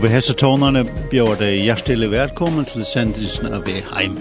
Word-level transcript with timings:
Og 0.00 0.04
ved 0.04 0.14
hese 0.14 0.32
tonerne 0.32 0.80
bjør 1.10 1.34
det 1.36 1.48
hjertelig 1.60 2.06
velkommen 2.08 2.64
til 2.64 2.86
sendelsen 2.88 3.50
av 3.52 3.66
Veheim. 3.66 4.14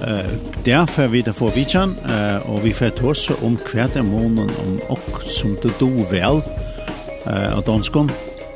Uh, 0.00 0.30
derfor 0.64 1.02
er 1.02 1.10
vi 1.12 1.20
der 1.20 1.36
for 1.36 1.52
Vitsjan, 1.52 1.92
uh, 2.08 2.48
og 2.48 2.64
vi 2.64 2.72
får 2.72 2.94
tåse 2.96 3.36
om 3.44 3.58
hver 3.60 3.92
er 3.92 4.06
måneden 4.08 4.48
om 4.62 4.78
ok 4.88 5.20
som 5.28 5.52
det 5.60 5.74
do 5.82 5.90
vel 6.08 6.40
uh, 6.40 7.58
av 7.58 7.60
danskom, 7.68 8.08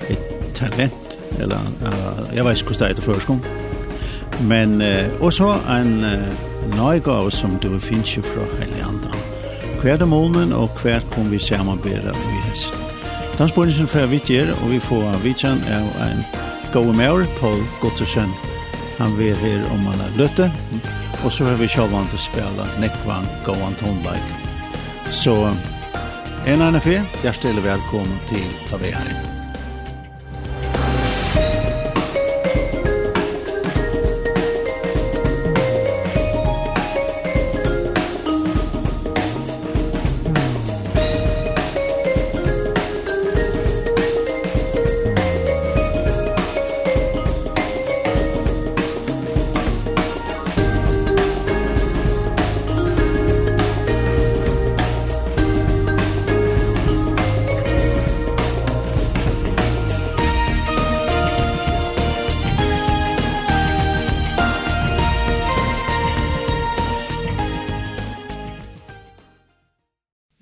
et 0.09 0.25
talent, 0.57 1.19
eller 1.37 1.61
uh, 1.85 2.25
jeg 2.33 2.49
vet 2.49 2.57
ikke 2.57 2.73
hvordan 2.73 2.97
det 2.97 3.05
er 3.05 3.21
det. 3.21 4.49
Men 4.49 4.81
uh, 4.81 5.23
også 5.29 5.53
en 5.77 5.95
uh, 6.09 6.77
nøygave 6.79 7.37
som 7.37 7.61
du 7.61 7.69
finner 7.79 8.25
fra 8.33 8.49
Hellandan. 8.63 9.21
Hver 9.83 10.01
er 10.01 10.09
måneden, 10.09 10.57
og 10.57 10.73
hver 10.81 11.05
kommer 11.13 11.37
vi 11.37 11.39
samarbeide 11.39 12.17
i 12.17 12.44
Dansbornisen 13.39 13.89
fra 13.91 14.07
Vittier, 14.07 14.53
og 14.63 14.71
vi 14.71 14.79
får 14.79 15.17
vitsen 15.25 15.63
av 15.75 15.89
en 16.05 16.21
gode 16.73 16.95
maur, 16.95 17.25
Paul 17.41 17.59
Gottersen. 17.83 18.31
Han 19.01 19.19
vil 19.19 19.35
her 19.43 19.67
om 19.75 19.83
han 19.91 20.05
er 20.07 20.15
løtte, 20.21 20.49
og 21.25 21.33
så 21.35 21.49
har 21.49 21.59
vi 21.59 21.67
sjåvan 21.71 22.07
til 22.13 22.21
å 22.21 22.25
spela 22.29 22.71
Nekvan 22.79 23.27
Gåan 23.47 23.75
Tonleik. 23.83 24.35
Så, 25.11 25.35
en 26.47 26.63
annen 26.63 26.83
fyr, 26.85 27.03
hjertelig 27.27 27.67
velkommen 27.67 28.21
til 28.31 28.47
Tavehering. 28.71 29.34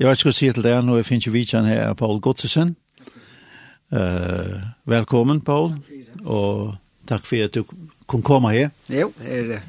Jeg 0.02 0.08
vet 0.10 0.18
ikke 0.18 0.26
hva 0.26 0.32
å 0.32 0.34
si 0.34 0.46
til 0.50 0.64
deg 0.64 0.80
nå, 0.82 0.94
finner 1.06 1.22
ikke 1.22 1.30
vidtjen 1.30 1.66
her, 1.68 1.92
Paul 1.94 2.16
Godtesen. 2.18 2.72
Uh, 3.94 4.56
velkommen, 4.90 5.38
Paul, 5.46 5.76
og 6.24 6.72
takk 7.06 7.28
for 7.28 7.44
at 7.44 7.54
du 7.54 7.60
kunne 8.10 8.26
komme 8.26 8.50
her. 8.50 8.72
Jo, 8.90 9.12
er, 9.22 9.60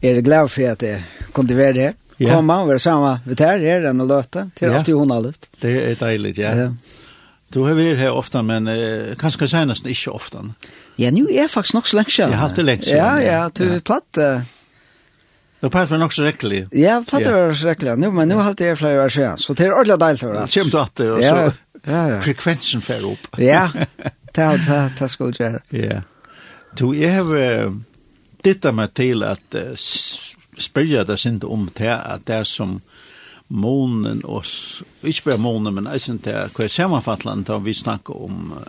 er 0.00 0.22
glad 0.24 0.48
for 0.48 0.70
at 0.70 0.86
jeg 0.88 1.04
kom 1.36 1.52
være 1.52 1.82
her. 1.82 2.00
Ja. 2.16 2.32
Komme 2.32 2.56
og 2.62 2.70
vara 2.70 2.78
sammen 2.80 3.18
vid 3.26 3.40
här 3.40 3.60
är 3.60 3.80
den 3.80 4.00
å 4.00 4.08
løte, 4.08 4.48
till 4.54 4.70
ja. 4.70 4.78
alltid 4.78 4.94
hun 4.94 5.10
har 5.10 5.26
allt. 5.26 5.50
Det 5.60 5.74
är 5.84 5.94
deilig, 6.00 6.38
ja. 6.38 6.56
ja. 6.56 6.72
Du 7.52 7.60
har 7.60 7.74
vært 7.76 7.98
här 7.98 8.10
ofta, 8.16 8.42
men 8.42 8.68
eh, 8.68 9.14
kanske 9.18 9.48
senest 9.48 9.86
inte 9.86 10.10
ofta. 10.10 10.48
Ja, 10.96 11.10
nu 11.10 11.26
är 11.30 11.48
faktiskt 11.48 11.74
nok 11.74 11.86
så 11.86 11.96
länge 11.96 12.10
sedan. 12.10 12.30
Jag 12.30 12.38
har 12.38 12.42
haft 12.42 12.56
det 12.56 12.62
länge 12.62 12.82
sedan. 12.82 12.98
Ja, 12.98 13.22
ja, 13.22 13.50
du 13.54 13.64
ja. 13.74 13.80
platt. 13.80 14.16
Uh, 14.18 14.40
Då 15.66 15.70
pratar 15.70 15.98
nok 15.98 16.12
så 16.12 16.22
rekkelig. 16.22 16.66
Ja, 16.70 17.04
pratar 17.10 17.34
vi 17.34 17.50
också 17.50 17.66
rekkelig. 17.66 17.98
Nu, 17.98 18.10
men 18.10 18.28
nu 18.28 18.34
har 18.34 18.54
jeg 18.58 18.78
flere 18.78 19.04
år 19.04 19.08
siden, 19.08 19.38
Så 19.38 19.52
det 19.52 19.66
är 19.66 19.72
ordentligt 19.72 20.00
dejligt 20.00 20.20
för 20.20 20.42
oss. 20.42 20.50
Kjem 20.50 20.70
til 20.70 20.78
at 20.78 20.96
det 20.96 21.10
och 21.10 21.22
så 21.22 21.52
ja, 21.86 22.08
ja. 22.08 22.22
frekvensen 22.22 22.82
fer 22.82 23.04
opp. 23.06 23.38
ja, 23.38 23.68
det 24.34 24.44
er 24.44 24.56
det, 24.56 24.92
det 24.98 25.10
skulle 25.10 25.32
gjøre. 25.32 25.58
Ja. 25.72 26.00
Du, 26.78 26.92
jeg 26.92 27.14
har 27.14 27.66
uh, 27.66 27.74
dittet 28.44 28.74
meg 28.74 28.94
til 28.94 29.22
at 29.22 29.42
uh, 29.54 29.74
spørre 30.58 31.04
deg 31.04 31.18
sint 31.18 31.44
om 31.44 31.68
det 31.78 31.90
at 31.90 32.26
det 32.26 32.34
er 32.34 32.44
som 32.44 32.80
månen 33.48 34.24
och 34.24 34.46
ikke 35.02 35.24
bare 35.24 35.38
månen 35.38 35.74
men 35.74 35.86
jeg 35.92 36.00
synes 36.00 36.22
det 36.22 36.50
hva 36.54 36.64
er 36.64 36.68
sammanfattande 36.68 37.54
om 37.54 37.64
vi 37.64 37.74
snakker 37.74 38.14
om 38.14 38.52
uh, 38.52 38.62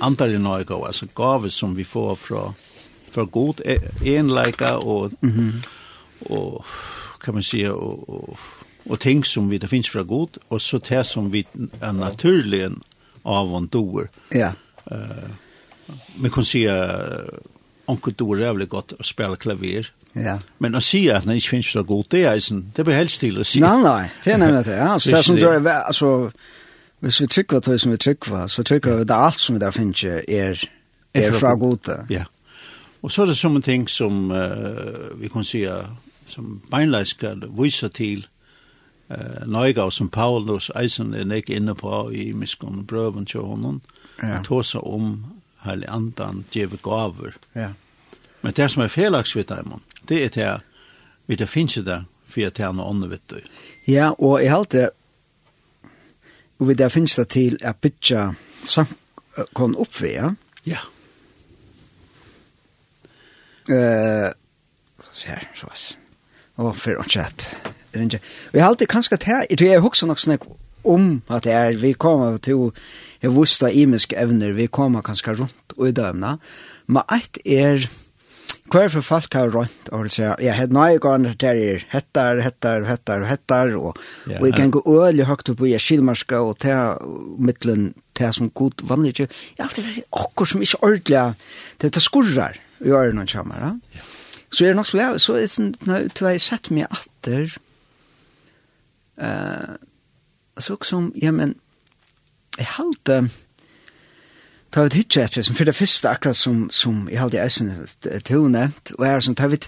antall 0.00 0.34
i 0.34 0.38
Norge, 0.38 0.86
altså 0.86 1.06
gave 1.14 1.50
som 1.50 1.76
vi 1.76 1.84
får 1.84 2.14
fra, 2.14 2.52
fra 3.12 3.24
god 3.24 3.54
enleika 4.04 4.74
og... 4.74 5.12
mm 5.20 5.30
-hmm 5.30 5.76
och 6.20 6.64
kan 7.20 7.34
man 7.34 7.42
säga 7.42 7.72
och, 7.74 8.08
och 8.08 8.38
og 8.84 9.00
ting 9.00 9.24
som 9.24 9.48
vi 9.48 9.58
det 9.58 9.68
finns 9.68 9.88
för 9.88 10.02
god 10.02 10.38
och 10.48 10.62
så 10.62 10.78
det 10.78 11.04
som 11.04 11.30
vi 11.30 11.46
är 11.80 11.92
naturligen 11.92 12.80
av 13.22 13.54
och 13.54 13.68
doer. 13.68 14.08
Ja. 14.28 14.52
Eh 14.84 14.96
uh, 14.96 15.30
man 16.14 16.30
kan 16.30 16.44
se 16.44 16.88
onkel 17.86 18.12
doer 18.12 18.40
är 18.40 18.52
väl 18.52 18.66
gott 18.66 18.92
att 18.98 19.06
spela 19.06 19.36
klaver. 19.36 19.92
Ja. 20.12 20.38
Men 20.58 20.74
att 20.74 20.84
säga 20.84 21.16
att 21.16 21.24
det 21.24 21.34
inte 21.34 21.48
finns 21.48 21.72
så 21.72 21.82
god 21.82 22.06
det 22.08 22.24
är 22.24 22.40
sen 22.40 22.72
det 22.76 22.84
blir 22.84 22.94
helt 22.94 23.10
stilla 23.10 23.44
sig. 23.44 23.60
Nej 23.60 23.78
nej, 23.78 24.12
det 24.24 24.32
är 24.32 24.38
nämligen 24.38 24.62
det. 24.62 24.76
Ja, 24.76 24.98
så 25.00 25.10
det 25.10 25.22
som 25.22 25.36
drar 25.36 25.66
alltså 25.66 26.32
Hvis 27.00 27.20
vi 27.20 27.26
trykker 27.26 27.60
det 27.60 27.78
som 27.78 27.90
vi 27.90 27.96
trykker, 27.96 28.46
så 28.46 28.62
trykker 28.62 28.96
vi 28.96 29.04
det 29.04 29.14
alt 29.14 29.40
som 29.40 29.54
vi 29.54 29.58
der 29.58 29.68
är 30.28 30.68
er, 31.14 31.28
er 31.28 31.32
fra 31.32 31.54
gode. 31.54 32.06
Ja. 32.10 32.24
Og 33.02 33.10
så 33.10 33.22
er 33.22 33.26
det 33.26 33.36
som 33.36 33.56
en 33.56 33.62
ting 33.62 33.90
som 33.90 34.30
uh, 34.30 35.20
vi 35.20 35.28
kan 35.28 35.44
si 35.44 35.66
som 36.30 36.60
beinleis 36.70 37.14
skal 37.16 37.44
vise 37.58 37.88
til 37.88 38.26
uh, 39.10 39.42
nøyga 39.46 39.90
som 39.90 40.08
Paulus 40.08 40.70
eisen 40.78 41.14
er 41.14 41.26
nek 41.28 41.50
inne 41.50 41.74
på 41.74 42.08
i 42.14 42.30
miskon 42.32 42.86
brøven 42.86 43.26
til 43.26 43.40
honom, 43.40 43.80
ja. 44.22 44.38
at 44.38 44.46
hos 44.46 44.74
om 44.74 45.24
heilig 45.64 45.88
andan 45.88 46.44
djeve 46.54 46.78
gaver. 46.82 47.36
Ja. 47.54 47.72
Men 48.42 48.56
det 48.56 48.70
som 48.70 48.82
er 48.82 48.88
felaks 48.88 49.36
vidt 49.36 49.52
dem, 49.52 49.82
det 50.08 50.24
er 50.24 50.34
det 50.34 50.54
vi 51.26 51.36
det 51.36 51.48
finnes 51.48 51.76
jo 51.76 51.82
det 51.86 52.04
for 52.26 52.46
at 52.46 52.58
han 52.58 52.80
og 52.80 52.90
ånden 52.90 53.10
vidt 53.10 53.34
Ja, 53.86 54.10
og 54.18 54.42
jeg 54.42 54.50
halte 54.50 54.90
og 56.60 56.68
vi 56.68 56.74
det 56.74 56.92
finnes 56.92 57.16
det 57.16 57.28
til 57.28 57.56
at 57.64 57.76
bytja 57.80 58.32
samkon 58.64 59.76
oppvea. 59.80 60.34
Ja. 60.66 60.82
Eh, 63.70 64.28
uh, 64.28 64.32
så 65.12 65.28
her, 65.28 65.48
så 65.54 65.66
vass. 65.70 65.98
Og 66.60 66.74
for 66.76 67.00
å 67.00 67.06
chat. 67.08 67.48
Vi 67.92 68.60
har 68.60 68.68
alltid 68.68 68.90
kanskje 68.90 69.18
til, 69.18 69.46
jeg 69.50 69.58
tror 69.58 69.70
jeg 69.70 69.82
husker 69.82 70.10
nok 70.10 70.20
sånn 70.22 70.36
om 70.86 71.08
at 71.28 71.44
det 71.44 71.52
er, 71.52 71.78
vi 71.80 71.92
kommer 71.92 72.38
til, 72.42 72.70
jeg 73.20 73.32
visste 73.34 73.72
imiske 73.72 74.16
evner, 74.16 74.54
vi 74.56 74.68
kommer 74.72 75.04
kanskje 75.04 75.34
rundt 75.40 75.74
og 75.76 75.88
i 75.88 75.96
dømene, 75.96 76.36
men 76.86 77.16
et 77.16 77.40
er, 77.44 77.88
hver 78.70 78.88
for 78.92 79.04
folk 79.04 79.34
har 79.34 79.50
rundt, 79.52 79.90
og 79.90 80.06
vil 80.06 80.12
si, 80.14 80.22
jeg 80.22 80.56
hadde 80.56 80.76
nøye 80.76 81.00
gående 81.02 81.34
der 81.40 81.58
er 81.58 81.84
hettar, 81.90 82.40
hettar, 82.44 82.86
hettar, 82.88 83.26
hettar, 83.28 83.74
og, 83.76 83.98
yeah. 84.28 84.38
og 84.40 84.46
jeg 84.48 84.56
kan 84.60 84.72
gå 84.76 84.84
øyelig 84.86 85.26
høyt 85.28 85.52
opp 85.52 85.66
i 85.66 85.74
skilmarska, 85.76 86.40
og 86.46 86.60
til 86.62 87.36
midtelen, 87.42 87.90
til 88.16 88.32
som 88.36 88.52
god 88.54 88.86
vanlig, 88.86 89.18
jeg 89.18 89.28
har 89.58 89.68
alltid 89.68 89.88
vært 89.88 90.22
akkur 90.22 90.48
som 90.54 90.64
ikke 90.64 90.82
ordentlig, 90.86 91.26
det 91.82 91.92
er 91.92 92.06
skurrar 92.06 92.62
i 92.80 92.94
ørene 92.94 93.26
kommer, 93.28 93.60
ja. 93.60 93.74
Yeah. 93.96 94.08
Så 94.52 94.64
er 94.64 94.68
det 94.68 94.76
nok 94.76 94.86
så 94.86 94.96
lave, 94.96 95.18
så 95.18 95.36
er 95.36 95.44
det 95.44 95.50
sånn, 95.52 95.74
til 96.14 96.26
jeg 96.26 96.42
sett 96.42 96.70
meg 96.74 96.90
atter, 96.90 97.52
uh, 99.22 99.76
så 100.58 100.76
som, 100.84 101.12
ja, 101.22 101.30
men, 101.30 101.54
jeg 102.58 102.66
halte, 102.76 103.20
ta 104.74 104.84
vi 104.86 105.00
hitje 105.00 105.22
etter, 105.24 105.46
som 105.46 105.56
for 105.58 105.70
det 105.70 105.74
første 105.74 106.10
akkurat 106.10 106.36
som, 106.36 106.66
som 106.74 107.06
jeg 107.10 107.20
halte 107.20 107.38
i 107.38 107.42
eisen 107.44 107.70
til 108.26 108.50
nevnt, 108.50 108.92
og 108.98 109.06
er 109.06 109.22
sånn, 109.24 109.38
ta 109.38 109.48
vi, 109.50 109.60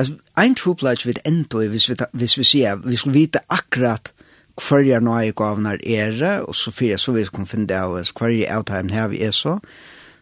altså, 0.00 0.16
ein 0.40 0.56
troplage 0.58 1.08
vid 1.08 1.20
enda, 1.28 1.66
hvis 1.68 1.90
vi, 1.90 1.98
hvis 2.12 2.38
vi 2.40 2.48
sier, 2.48 2.80
vi 2.80 2.96
skulle 2.96 3.20
vite 3.20 3.44
akkurat 3.52 4.14
hverja 4.60 5.00
nøye 5.00 5.32
gavnar 5.36 5.80
er, 5.84 6.42
og 6.44 6.56
så 6.56 6.72
fyrir 6.72 7.00
så 7.00 7.14
vi 7.16 7.24
kunne 7.28 7.48
finne 7.48 7.68
det 7.68 7.78
av, 7.78 7.96
hverja 8.18 8.58
avtalen 8.58 8.92
her 8.92 9.12
vi 9.12 9.22
er 9.24 9.32
så, 9.36 9.58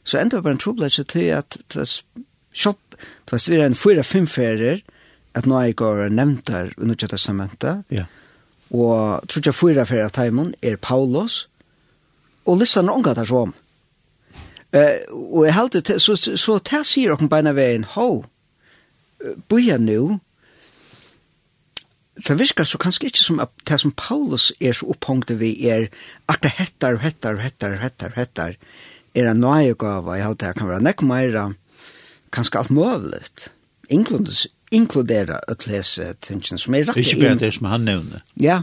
så 0.05 0.19
enda 0.19 0.39
var 0.39 0.49
bare 0.49 0.59
en 0.59 0.63
troplage 0.67 1.05
til 1.05 1.33
at, 1.35 1.59
til 1.71 1.83
at, 1.83 2.77
Du 3.27 3.35
har 3.37 3.43
svirret 3.43 3.71
en 3.71 3.79
fyra 3.79 4.05
fem 4.07 4.27
ferier, 4.27 4.83
at 5.35 5.47
nå 5.47 5.61
er 5.61 5.77
går 5.79 6.09
nevntar 6.15 6.73
i 6.75 6.89
Nødja 6.89 7.11
Testamentet. 7.13 7.85
Ja. 7.95 8.07
Og 8.71 9.27
tror 9.29 9.47
jeg 9.47 9.59
fyra 9.59 9.87
ferier 9.87 10.09
av 10.09 10.15
Taimon 10.15 10.55
er 10.63 10.79
Paulus, 10.81 11.47
og 12.47 12.61
listan 12.61 12.89
er 12.89 12.99
unga 12.99 13.15
der 13.15 13.29
som. 13.29 13.55
Eh, 14.73 15.03
og 15.11 15.45
jeg 15.47 15.55
heldig, 15.55 15.83
så, 15.99 16.17
så, 16.17 16.37
så 16.39 16.59
det 16.67 16.85
sier 16.87 17.15
dere 17.15 17.31
beina 17.31 17.55
veien, 17.55 17.87
ho, 17.97 18.23
boja 19.51 19.79
nu, 19.83 20.21
så 22.21 22.37
virkar 22.37 22.69
så 22.69 22.79
kanskje 22.81 23.09
ikke 23.09 23.23
som 23.23 23.41
at 23.43 23.53
det 23.69 23.81
som 23.81 23.95
Paulus 23.97 24.51
er 24.61 24.77
så 24.77 24.91
opphångte 24.93 25.39
vi 25.41 25.55
er 25.69 25.89
akkurat 26.29 26.59
hettar, 26.59 27.01
hettar, 27.03 27.41
hettar, 27.41 27.79
hettar, 27.81 28.15
hettar, 28.17 28.57
er 29.15 29.31
en 29.31 29.41
nøyegave, 29.43 30.17
jeg 30.19 30.27
heldig, 30.27 30.41
det 30.45 30.57
kan 30.59 30.71
være 30.71 30.87
nekk 30.87 31.05
meira, 31.07 31.45
kanskje 32.35 32.63
alt 32.63 32.75
mulig. 32.75 33.23
Inkludera 34.71 35.41
å 35.51 35.57
lese 35.67 36.13
tingene 36.23 36.61
som 36.63 36.75
er 36.79 36.87
rett 36.87 36.99
inn. 37.01 37.07
Ikke 37.07 37.23
bare 37.25 37.41
det 37.41 37.55
som 37.57 37.71
han 37.73 37.87
nevner. 37.89 38.23
Ja, 38.39 38.63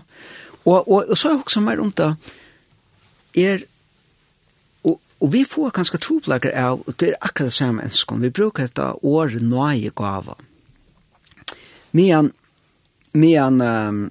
og, 0.67 0.87
og, 0.87 1.09
og 1.09 1.17
så 1.17 1.29
er 1.29 1.35
jeg 1.35 1.43
også 1.45 1.63
mer 1.63 1.81
om 1.83 1.91
det, 1.95 2.09
er, 3.37 3.63
og, 4.83 4.97
og 5.19 5.31
vi 5.31 5.43
får 5.47 5.71
kanskje 5.75 6.01
troplager 6.03 6.51
av, 6.55 6.81
og 6.83 6.97
det 6.99 7.13
er 7.13 7.21
akkurat 7.21 7.51
det 7.51 7.55
samme 7.55 7.85
enskånd, 7.87 8.23
vi 8.25 8.33
bruker 8.33 8.67
dette 8.67 8.89
året 9.07 9.43
nøye 9.43 9.93
gava. 9.95 10.35
Men, 11.95 12.31
men, 13.13 13.61
um, 13.61 14.01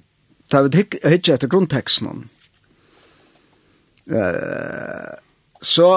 da 0.51 0.63
vi 0.65 0.81
hittet 0.81 1.29
etter 1.35 1.51
grunnteksten, 1.51 2.25
uh, 4.13 5.13
så, 5.61 5.91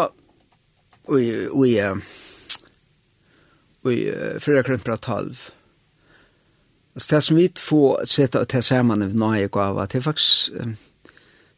og, 1.09 1.21
og, 1.21 1.65
uh, 1.65 2.19
i 3.85 4.13
fyra 4.39 4.63
krympra 4.63 4.97
talv. 4.97 5.51
Så 6.97 7.15
det 7.15 7.23
som 7.23 7.37
vi 7.37 7.53
får 7.59 8.05
sätta 8.05 8.41
att 8.41 8.49
ta 8.49 8.79
av 8.79 8.85
nøye 8.85 9.49
gava, 9.49 9.87
det 9.87 9.99
er 9.99 10.03
faktisk 10.03 10.53
um, 10.61 10.77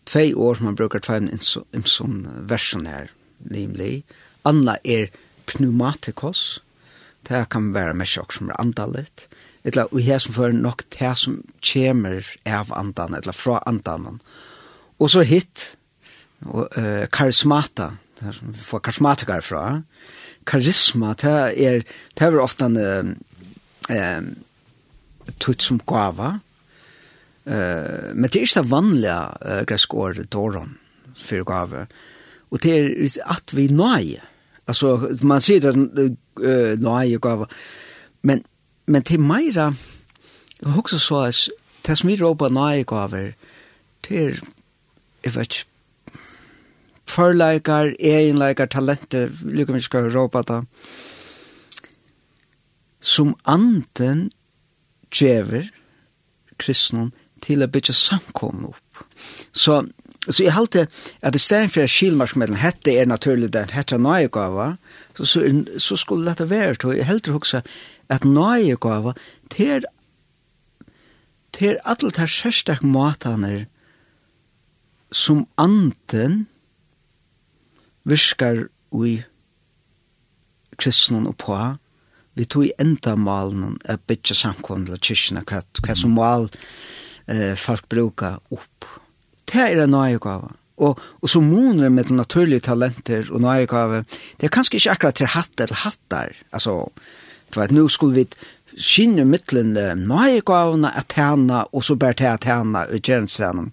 två 0.04 0.20
år 0.36 0.54
som 0.54 0.64
man 0.64 0.74
brukar 0.74 0.98
ta 0.98 1.14
en 1.16 1.38
sån 1.84 2.28
version 2.48 2.86
här, 2.86 3.10
nämligen. 3.38 4.02
Anna 4.42 4.76
er 4.84 5.10
pneumatikos, 5.46 6.62
det 7.22 7.48
kan 7.50 7.72
vara 7.72 7.94
med 7.94 8.06
tjock 8.06 8.32
som 8.32 8.50
er 8.50 8.60
andalet, 8.60 9.28
eller 9.64 9.94
och 9.94 10.00
här 10.00 10.18
som 10.18 10.34
för 10.34 10.52
nok 10.52 10.82
det 10.98 11.14
som 11.14 11.42
kommer 11.72 12.26
av 12.46 12.72
andan, 12.72 13.14
eller 13.14 13.32
från 13.32 13.60
andan. 13.66 14.20
Och 14.96 15.10
så 15.10 15.22
hit, 15.22 15.76
och, 16.44 16.78
uh, 16.78 17.06
karismata, 17.06 17.96
det 18.18 18.32
som 18.32 18.52
vi 18.52 18.58
får 18.58 18.80
karismatikar 18.80 19.40
från, 19.40 19.84
karisma, 20.48 21.14
det 21.20 21.34
er, 21.66 21.82
det 22.18 22.26
er 22.26 22.38
ofte 22.42 22.68
en 22.68 23.16
eh, 23.90 24.22
tutt 25.42 25.62
som 25.62 25.80
gava, 25.86 26.34
eh, 27.46 28.10
men 28.14 28.28
det 28.28 28.40
er 28.40 28.46
ikke 28.46 28.62
det 28.62 28.72
vanlige 28.72 29.20
eh, 29.46 29.62
gresk 29.68 29.94
år 29.94 30.24
dåren 30.32 30.76
for 31.18 31.44
gava 31.46 31.86
og 32.52 32.60
det 32.62 32.72
er 32.76 33.16
at 33.32 33.54
vi 33.56 33.66
nøye 33.72 34.20
altså 34.68 34.94
man 35.26 35.42
sier 35.42 35.64
det 35.64 35.72
uh, 35.74 36.74
nøy 36.80 37.18
gava, 37.20 37.48
men, 38.22 38.44
men 38.86 39.02
til 39.02 39.20
meira, 39.20 39.72
jeg 40.60 40.74
husker 40.76 40.98
så, 41.02 41.50
det 41.86 41.98
som 41.98 42.10
vi 42.10 42.16
råper 42.20 42.52
nøye 42.52 42.86
gava 42.88 43.24
det 44.06 44.18
er, 44.24 44.40
jeg 45.24 45.34
vet 45.34 45.48
ikke, 45.48 45.68
förläkar, 47.12 47.96
egenläkar, 47.98 48.66
talenter, 48.66 49.32
lika 49.44 49.72
mycket 49.72 49.84
ska 49.84 50.00
råpa 50.00 50.42
det. 50.42 50.64
Som 53.00 53.34
anden 53.42 54.30
djever 55.12 55.70
kristnen 56.56 57.12
til 57.42 57.64
å 57.64 57.68
bytja 57.68 57.94
samkomne 57.96 58.70
opp. 58.70 59.02
Så, 59.52 59.82
så 60.28 60.44
jeg 60.44 60.54
halte 60.54 60.86
at 61.20 61.34
i 61.34 61.42
stedet 61.42 61.72
for 61.74 61.90
skilmarsmedlen, 61.90 62.60
hette 62.62 62.94
er 62.94 63.10
naturlig 63.10 63.50
det, 63.52 63.72
hette 63.74 63.98
er 63.98 64.04
nøyegava, 64.04 64.76
så, 65.16 65.26
så, 65.26 65.42
så 65.78 65.98
skulle 65.98 66.30
dette 66.30 66.46
være, 66.50 66.78
til, 66.78 66.94
jeg 67.00 67.08
heldur 67.08 67.40
også 67.40 67.64
at 68.12 68.24
nøyegava 68.28 69.16
til 69.50 69.88
til 71.52 71.76
alle 71.84 72.10
de 72.16 72.26
særstak 72.28 72.82
mataner 72.82 73.66
som 75.12 75.46
anden 75.60 76.46
viskar 78.08 78.66
ui 78.92 79.20
kristnen 80.80 81.28
og 81.30 81.36
på 81.40 81.58
vi 82.38 82.46
tog 82.48 82.70
enda 82.80 83.14
malen 83.16 83.76
a 83.88 83.98
bytja 83.98 84.34
samkvandla 84.34 84.96
kyrkina 84.96 85.44
hva, 85.44 85.60
hva 85.84 85.96
som 85.96 86.14
mal 86.16 86.48
eh, 87.28 87.54
folk 87.60 87.88
bruka 87.92 88.38
opp 88.50 88.88
det 89.52 89.60
er 89.60 89.84
en 89.84 89.92
nøyegave 89.92 90.54
og, 90.82 91.00
og 91.20 91.30
så 91.30 91.42
moner 91.44 91.92
med 91.92 92.10
naturlige 92.14 92.64
talenter 92.68 93.28
og 93.30 93.42
nøyegave 93.44 94.04
det 94.40 94.48
er 94.48 94.54
kanskje 94.54 94.80
ikke 94.80 94.96
akkurat 94.96 95.20
til 95.20 95.30
hatt 95.34 95.60
eller 95.60 95.82
hattar. 95.84 96.32
Altså 96.52 96.88
du 97.52 97.60
vet, 97.60 97.72
nu 97.72 97.88
skulle 97.88 98.14
vi 98.14 98.26
skinner 98.76 99.24
mittlen 99.24 99.72
nøyegavene 100.06 100.90
at 100.96 101.12
hana, 101.16 101.64
og 101.72 101.84
så 101.84 101.96
bare 101.96 102.18
til 102.18 102.30
at 102.30 102.44
hana 102.44 102.86
og 102.88 103.02
gjernsene. 103.02 103.70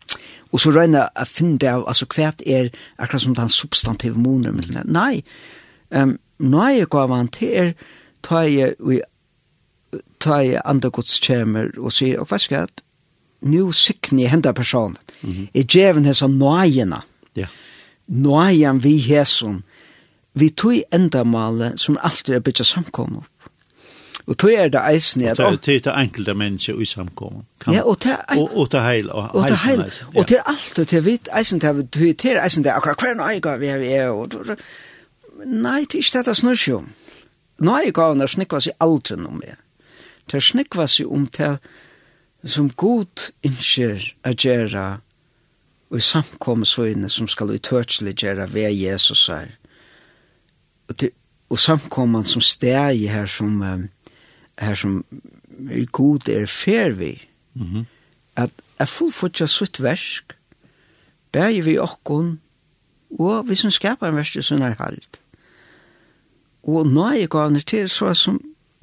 Og 0.52 0.60
så 0.60 0.74
røyner 0.74 1.10
a 1.16 1.26
finne 1.26 1.70
av, 1.70 1.86
altså 1.88 2.08
hva 2.10 2.32
er 2.46 2.70
akkurat 2.98 3.22
som 3.22 3.36
den 3.36 3.50
substantiv 3.50 4.18
moner 4.18 4.52
mittlen. 4.52 4.90
Nei, 4.90 5.22
um, 5.92 6.18
nøyegavene 6.40 7.32
til 7.32 7.56
er 7.56 7.74
ta 8.24 8.44
jeg 8.48 8.76
i 8.80 9.02
ta 10.20 10.42
jeg 10.44 10.62
andre 10.66 10.92
godskjemmer 10.94 11.72
og 11.80 11.94
sier, 11.94 12.20
og 12.22 12.30
hva 12.30 12.38
skal 12.38 12.66
jeg, 12.66 12.84
nu 13.42 13.72
sikni 13.72 14.28
henda 14.28 14.52
person 14.52 14.98
Mm 15.22 15.30
-hmm. 15.30 15.48
I 15.54 15.64
djeven 15.64 16.06
hesa 16.06 16.28
nøyena. 16.28 17.02
Ja. 17.36 17.40
Yeah. 17.40 17.50
Nøyen 18.08 18.84
vi 18.84 18.98
hesson 18.98 19.64
Vi 20.34 20.50
tog 20.50 20.82
enda 20.94 21.24
male 21.24 21.78
som 21.78 21.98
alltid 22.02 22.36
er 22.36 22.40
bytja 22.40 22.64
samkommet. 22.64 23.24
Og 24.30 24.38
tog 24.38 24.54
er 24.54 24.68
det 24.70 24.82
eisen 24.94 25.24
at... 25.26 25.40
Og 25.40 25.58
det 25.66 25.76
er 25.76 25.80
det 25.80 25.94
enkelte 25.98 26.34
mennesker 26.38 26.82
i 26.82 26.86
samkommet. 26.86 27.46
Ja, 27.68 27.82
og 27.82 27.98
det 28.04 28.12
er... 28.12 28.38
Og 28.38 28.72
det 28.72 28.82
heil, 28.82 29.10
og 29.12 29.48
det 29.50 29.58
heil. 29.58 29.82
Og 30.16 30.30
det 30.30 30.38
er 30.38 30.44
alt, 30.46 30.80
og 30.80 30.90
det 30.90 30.98
er 30.98 31.02
vidt 31.02 31.30
eisen, 31.38 31.60
til. 31.60 31.88
det 31.94 32.26
er 32.26 32.44
eisen, 32.44 32.64
til 32.64 32.70
akkurat 32.70 33.02
hver 33.02 33.18
nøyga 33.18 33.56
vi 33.58 33.68
er. 33.68 34.14
Nei, 35.46 35.82
det 35.82 35.96
er 35.96 36.04
ikke 36.04 36.18
dette 36.18 36.36
snur 36.38 36.54
seg 36.54 36.78
om. 36.78 36.88
Nøyga 37.66 38.12
er 38.14 38.30
snikva 38.30 38.62
seg 38.62 38.78
aldri 38.80 39.18
noe 39.18 39.34
med. 39.42 39.58
Det 40.30 40.38
er 40.38 40.46
snikva 40.46 40.86
seg 40.88 41.10
om 41.10 41.26
til 41.28 41.58
som 42.46 42.70
god 42.70 43.32
innskjer 43.44 44.12
a 44.24 44.32
gjerra 44.32 44.88
og 45.90 45.98
i 45.98 46.06
samkommet 46.06 46.70
så 46.70 46.86
inne 46.92 47.10
som 47.10 47.28
skal 47.28 47.50
utørselig 47.58 48.14
gjerra 48.22 48.46
ved 48.46 48.78
Jesus 48.78 49.26
her. 49.28 49.58
Og, 50.90 51.00
det, 51.02 51.10
og 51.50 51.60
samkommet 51.60 52.30
som 52.30 52.46
steg 52.46 53.10
her 53.10 53.26
som... 53.26 53.62
Um, 53.62 53.90
her 54.60 54.74
som 54.74 55.06
god 55.92 56.30
er 56.30 56.46
fer 56.46 56.90
vi, 56.90 57.28
mm 57.54 57.66
-hmm. 57.66 57.86
at 58.36 58.52
er 58.80 58.86
fullfutja 58.86 59.46
sutt 59.46 59.84
versk, 59.84 60.24
bæg 61.32 61.66
vi 61.66 61.78
okkon, 61.78 62.40
og 63.20 63.50
vi 63.50 63.56
som 63.56 63.72
skapar 63.72 64.10
en 64.10 64.16
versk 64.16 64.44
som 64.44 64.62
er 64.62 64.76
halt. 64.80 65.22
Og 66.64 66.88
nøye 66.88 67.28
gavner 67.28 67.60
til, 67.60 67.90
så 67.90 68.14
som, 68.14 68.42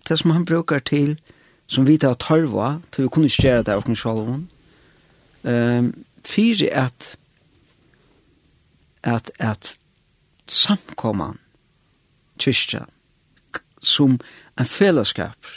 det 0.09 0.19
som 0.19 0.31
han 0.31 0.45
brukar 0.45 0.79
til, 0.79 1.21
som 1.67 1.87
vi 1.87 1.97
tar 1.97 2.15
tarva, 2.15 2.79
til 2.93 3.05
vi 3.05 3.09
kunne 3.09 3.29
skjera 3.29 3.63
det 3.63 3.69
av 3.69 3.83
okkon 3.83 3.97
sjalvon, 3.97 4.49
um, 5.45 6.05
fyrir 6.25 6.71
at, 6.73 7.17
at, 9.03 9.31
at 9.39 9.77
samkomman, 10.47 11.39
kyrkjan, 12.39 12.91
som 13.83 14.19
en 14.59 14.69
fellesskap, 14.69 15.49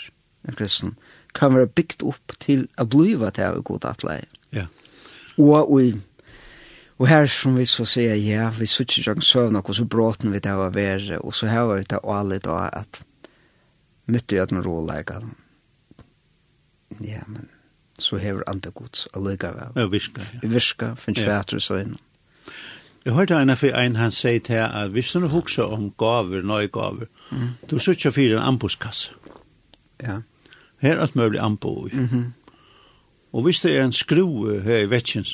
en 0.47 0.55
kristen, 0.55 0.95
kan 1.35 1.53
være 1.55 1.69
bygd 1.77 2.03
opp 2.09 2.35
til 2.41 2.67
å 2.79 2.85
blive 2.89 3.29
til 3.35 3.59
å 3.59 3.65
god 3.65 3.83
til 3.83 3.91
atleie. 3.91 4.29
Ja. 4.55 4.65
Og, 5.37 5.71
og, 5.71 5.99
og 6.99 7.07
her 7.07 7.29
som 7.31 7.55
vi 7.59 7.67
så 7.69 7.85
sier, 7.87 8.17
ja, 8.19 8.49
vi 8.55 8.67
sitter 8.67 9.03
ikke 9.03 9.25
søvn 9.25 9.59
og 9.59 9.69
så 9.75 9.85
bråten 9.85 10.33
vi 10.33 10.41
det 10.43 10.55
var 10.57 10.73
være, 10.75 11.21
og 11.21 11.35
så 11.37 11.51
har 11.51 11.69
vi 11.71 11.85
det 11.87 12.01
alle 12.03 12.41
da 12.43 12.65
at 12.73 13.03
mytte 14.09 14.35
jeg 14.35 14.49
den 14.49 14.63
råleika. 14.65 15.21
Ja, 17.05 17.21
men 17.27 17.47
så 17.99 18.17
hever 18.17 18.43
andre 18.47 18.71
gods 18.71 19.07
allikevel. 19.13 19.75
Ja, 19.75 19.87
virka. 19.91 20.23
Ja. 20.41 20.49
Virka, 20.49 20.93
finnes 20.95 21.21
ja. 21.21 21.29
fætter 21.29 21.59
og 21.59 21.63
så 21.63 21.81
innom. 21.83 22.01
Jeg 23.05 23.13
hørte 23.13 23.35
en 23.39 23.49
av 23.49 23.63
en 23.63 23.95
han 23.95 24.11
sier 24.11 24.39
til 24.43 24.59
at 24.65 24.91
hvis 24.91 25.11
du 25.11 25.27
husker 25.27 25.63
om 25.63 25.91
gaver, 25.97 26.41
nøye 26.43 26.67
gaver, 26.67 27.07
mm. 27.31 27.47
du 27.69 27.79
sitter 27.79 28.11
for 28.11 28.21
en 28.21 28.43
ambuskasse. 28.43 29.15
Ja. 30.03 30.19
Her 30.79 30.95
er 30.95 31.01
alt 31.01 31.15
mulig 31.15 31.39
ambo 31.39 31.87
i. 31.87 31.95
Mm 31.95 32.05
-hmm. 32.05 32.25
Og 33.33 33.43
hvis 33.43 33.61
det 33.61 33.77
er 33.77 33.83
en 33.83 33.93
skru 33.93 34.59
her 34.59 34.77
i 34.77 34.89
vetjen, 34.89 35.25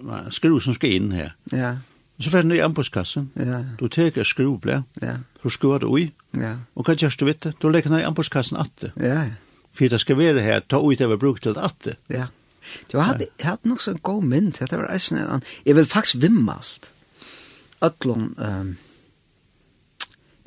en 0.00 0.32
skru 0.32 0.58
som 0.58 0.74
skal 0.74 0.92
inn 0.92 1.12
her, 1.12 1.30
ja. 1.52 1.76
så 2.20 2.30
får 2.30 2.42
du 2.42 2.54
i 2.54 2.58
ambuskassen. 2.58 3.30
Ja. 3.36 3.62
Du 3.80 3.88
teker 3.88 4.24
skru, 4.24 4.58
skruble, 4.58 4.84
ja. 5.02 5.16
Du 5.42 5.48
skruer 5.48 5.78
det 5.78 5.86
ui. 5.88 6.10
Ja. 6.36 6.54
Og 6.74 6.84
hva 6.84 6.94
gjør 6.94 7.16
du 7.20 7.24
vet 7.24 7.44
det? 7.44 7.54
Du 7.62 7.68
legger 7.68 7.90
den 7.90 8.00
i 8.00 8.02
ambuskassen 8.02 8.56
atte. 8.56 8.92
Ja. 9.00 9.30
For 9.72 9.88
det 9.88 10.00
skal 10.00 10.18
være 10.18 10.42
her, 10.42 10.60
ta 10.60 10.76
ut 10.76 10.98
det 10.98 11.08
vi 11.08 11.16
bruker 11.16 11.40
til 11.40 11.54
det. 11.54 11.96
Ja. 12.10 12.26
Du 12.92 12.98
hadde, 12.98 13.26
ja. 13.40 13.48
hadde 13.48 13.68
nok 13.68 13.80
så 13.80 13.90
en 13.90 13.98
god 14.02 14.22
mynd, 14.22 14.52
det 14.52 14.78
var 14.78 14.92
eisen, 14.92 15.18
jeg 15.66 15.76
vil 15.76 15.86
faktisk 15.86 16.22
vimme 16.22 16.52
alt 16.52 16.92
öllum 17.84 18.34
um, 18.38 18.76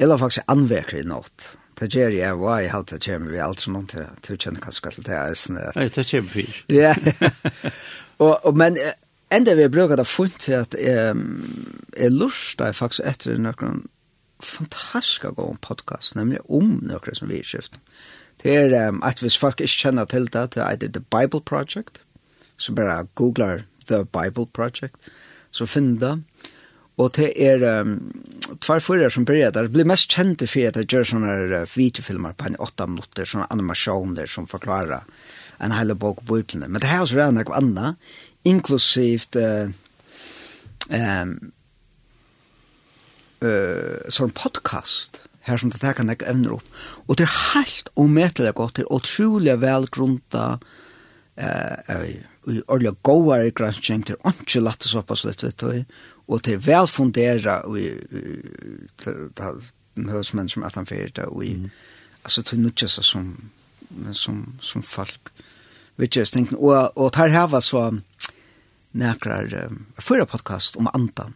eller 0.02 0.18
faktisk 0.18 0.44
anverker 0.48 0.98
i 0.98 1.04
nåt. 1.04 1.58
Det 1.80 1.90
gjør 1.94 2.14
jeg, 2.14 2.38
hva 2.38 2.60
jeg 2.62 2.72
halte 2.74 2.98
kommer 3.02 3.34
vi 3.34 3.40
alt 3.42 3.62
sånn 3.64 3.88
til, 3.90 4.10
til 4.26 4.36
å 4.36 4.42
kjenne 4.44 4.62
hva 4.62 4.74
skal 4.74 4.94
til 4.98 5.14
eisen. 5.18 5.58
Nei, 5.58 5.88
det 5.94 6.06
kommer 6.10 6.36
vi. 6.36 6.46
Ja, 6.74 6.94
og, 8.24 8.36
og, 8.36 8.52
men 8.58 8.78
enda 9.34 9.56
vi 9.58 9.70
bruker 9.72 9.98
det 9.98 10.06
funnet 10.10 10.38
til 10.46 10.58
at 10.60 10.78
um, 11.14 11.24
jeg 11.98 12.14
lurste 12.14 12.70
faktisk 12.78 13.08
etter 13.10 13.42
noen 13.42 13.84
fantastiske 14.42 15.34
gode 15.38 15.58
podcast, 15.62 16.16
nemlig 16.18 16.42
om 16.50 16.80
noen 16.86 17.18
som 17.18 17.30
vi 17.30 17.42
er 17.42 17.68
Det 18.42 18.56
er 18.58 18.90
um, 18.90 19.04
at 19.06 19.22
hvis 19.22 19.38
folk 19.38 19.62
ikke 19.62 19.86
kjenner 19.86 20.06
til 20.06 20.26
det, 20.34 20.56
det 20.56 20.64
er 20.66 20.76
The 20.82 21.02
Bible 21.02 21.42
Project, 21.42 22.02
så 22.58 22.74
bare 22.74 23.06
googler 23.16 23.66
The 23.88 24.06
Bible 24.06 24.48
Project, 24.54 24.98
så 25.52 25.66
finner 25.66 26.00
det 26.00 26.50
og 27.02 27.14
det 27.18 27.32
er 27.42 27.64
um, 27.82 27.96
tvær 28.62 28.84
fyrir 28.84 29.14
som 29.14 29.26
byrja 29.28 29.52
der 29.56 29.70
blir 29.72 29.88
mest 29.90 30.12
kjente 30.14 30.48
for 30.50 30.70
at 30.70 30.78
jeg 30.80 30.90
gjør 30.92 31.08
sånne 31.12 31.64
videofilmer 31.74 32.36
på 32.38 32.50
en 32.50 32.60
åtta 32.62 32.88
minutter, 32.90 33.28
sånne 33.28 33.50
animasjoner 33.54 34.30
som 34.30 34.50
forklarer 34.50 35.08
en 35.62 35.76
hele 35.76 35.96
bok 35.98 36.22
på 36.26 36.40
Bibelen. 36.40 36.72
Men 36.72 36.82
det 36.82 36.90
her 36.90 37.04
også 37.04 37.20
redan 37.20 37.38
noe 37.38 37.58
annet, 37.58 38.14
inklusivt 38.50 39.38
uh, 39.38 39.70
um, 40.90 41.36
uh, 43.46 44.00
sånn 44.10 44.34
podcast 44.38 45.22
her 45.46 45.58
som 45.58 45.72
det 45.74 45.96
kan 45.98 46.10
jeg 46.10 46.22
evner 46.30 46.58
opp. 46.58 46.68
Og 47.08 47.18
det 47.18 47.26
er 47.28 47.38
helt 47.56 47.90
ometelig 48.00 48.54
godt, 48.58 48.78
det 48.78 48.86
er 48.86 48.94
utrolig 48.98 49.58
velgrunta 49.62 50.46
uh, 50.58 51.78
i 52.48 52.62
ordentlig 52.68 52.96
gåere 53.06 53.52
granskjeng 53.54 54.06
til 54.08 54.20
anki 54.26 54.62
latte 54.62 54.90
så 54.90 55.04
pass 55.06 55.26
litt 55.28 55.44
vet 55.44 55.62
du 55.62 55.84
og 56.32 56.44
til 56.46 56.62
vel 56.64 56.88
fundera 56.90 57.60
og 57.68 57.78
høres 60.10 60.32
som 60.32 60.64
at 60.66 60.76
han 60.76 60.90
fyrir 60.90 61.14
det 61.16 61.28
og 61.28 61.46
i 61.46 61.54
altså 62.24 62.42
til 62.42 62.62
nutjes 62.62 63.00
som 63.06 63.36
som 64.12 64.56
som 64.62 64.82
folk 64.82 65.32
vet 65.98 66.16
jeg 66.16 66.28
tenker 66.28 66.58
og 66.58 66.98
og 66.98 67.14
tar 67.14 67.30
hava 67.30 67.62
så 67.62 67.92
nekrar 68.92 69.54
um, 69.68 69.86
podcast 70.28 70.78
om 70.78 70.90
andan 70.94 71.36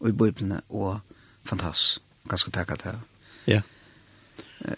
og 0.00 0.08
i 0.08 0.12
bøyblene 0.12 0.60
og 0.68 1.00
fantastisk 1.44 2.00
ganske 2.28 2.50
takk 2.50 2.70
at 2.70 2.84
det 2.84 2.94
ja 3.46 3.52
yeah 3.52 3.62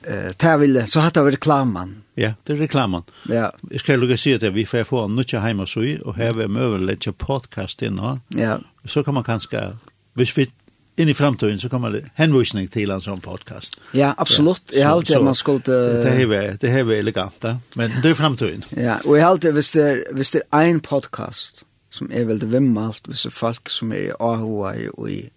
eh 0.02 0.32
tar 0.32 0.58
vill 0.58 0.86
så 0.86 1.00
har 1.00 1.10
det 1.10 1.30
reklamen. 1.30 2.02
Ja, 2.14 2.32
det 2.44 2.52
är 2.52 2.56
reklamen. 2.56 3.02
Ja. 3.28 3.52
Jag 3.70 3.80
ska 3.80 3.96
lugga 3.96 4.16
se 4.16 4.34
att 4.34 4.42
vi 4.42 4.66
får 4.66 4.84
få 4.84 5.04
en 5.04 5.16
nutcha 5.16 5.38
hemma 5.38 5.66
så 5.66 5.82
i 5.82 6.00
och 6.04 6.14
här 6.14 6.32
vi 6.32 6.48
möjlighet 6.48 7.18
podcast 7.18 7.82
in 7.82 7.96
då. 7.96 8.20
Ja. 8.28 8.60
Så 8.84 9.04
kan 9.04 9.14
man 9.14 9.24
kanske 9.24 9.72
hvis 10.14 10.38
vi 10.38 10.50
in 10.96 11.08
i 11.08 11.14
framtiden 11.14 11.58
så 11.58 11.68
kommer 11.68 11.90
det 11.90 12.10
hänvisning 12.14 12.68
till 12.68 12.90
en 12.90 13.00
sån 13.00 13.20
podcast. 13.20 13.80
Ja, 13.92 14.14
absolut. 14.16 14.62
Jag 14.74 14.86
har 14.86 14.92
alltid 14.92 15.20
man 15.20 15.34
skulle 15.34 15.58
det 15.58 16.10
här 16.10 16.32
är 16.32 16.56
det 16.60 16.68
här 16.68 16.92
är 16.92 16.98
elegant, 16.98 17.44
men 17.76 17.90
det 18.02 18.10
är 18.10 18.14
framtiden. 18.14 18.64
Ja, 18.68 18.98
och 19.04 19.18
jag 19.18 19.24
alltid 19.26 19.54
visst 19.54 19.74
det 19.74 20.04
visst 20.12 20.32
det 20.32 20.42
en 20.50 20.80
podcast 20.80 21.64
som 21.90 22.12
är 22.12 22.24
väl 22.24 22.38
det 22.38 22.46
vimmalt 22.46 23.08
vissa 23.08 23.30
folk 23.30 23.68
som 23.68 23.92
är 23.92 23.96
i 23.96 24.12
AHA 24.18 24.74
och 24.92 25.10
i 25.10 25.30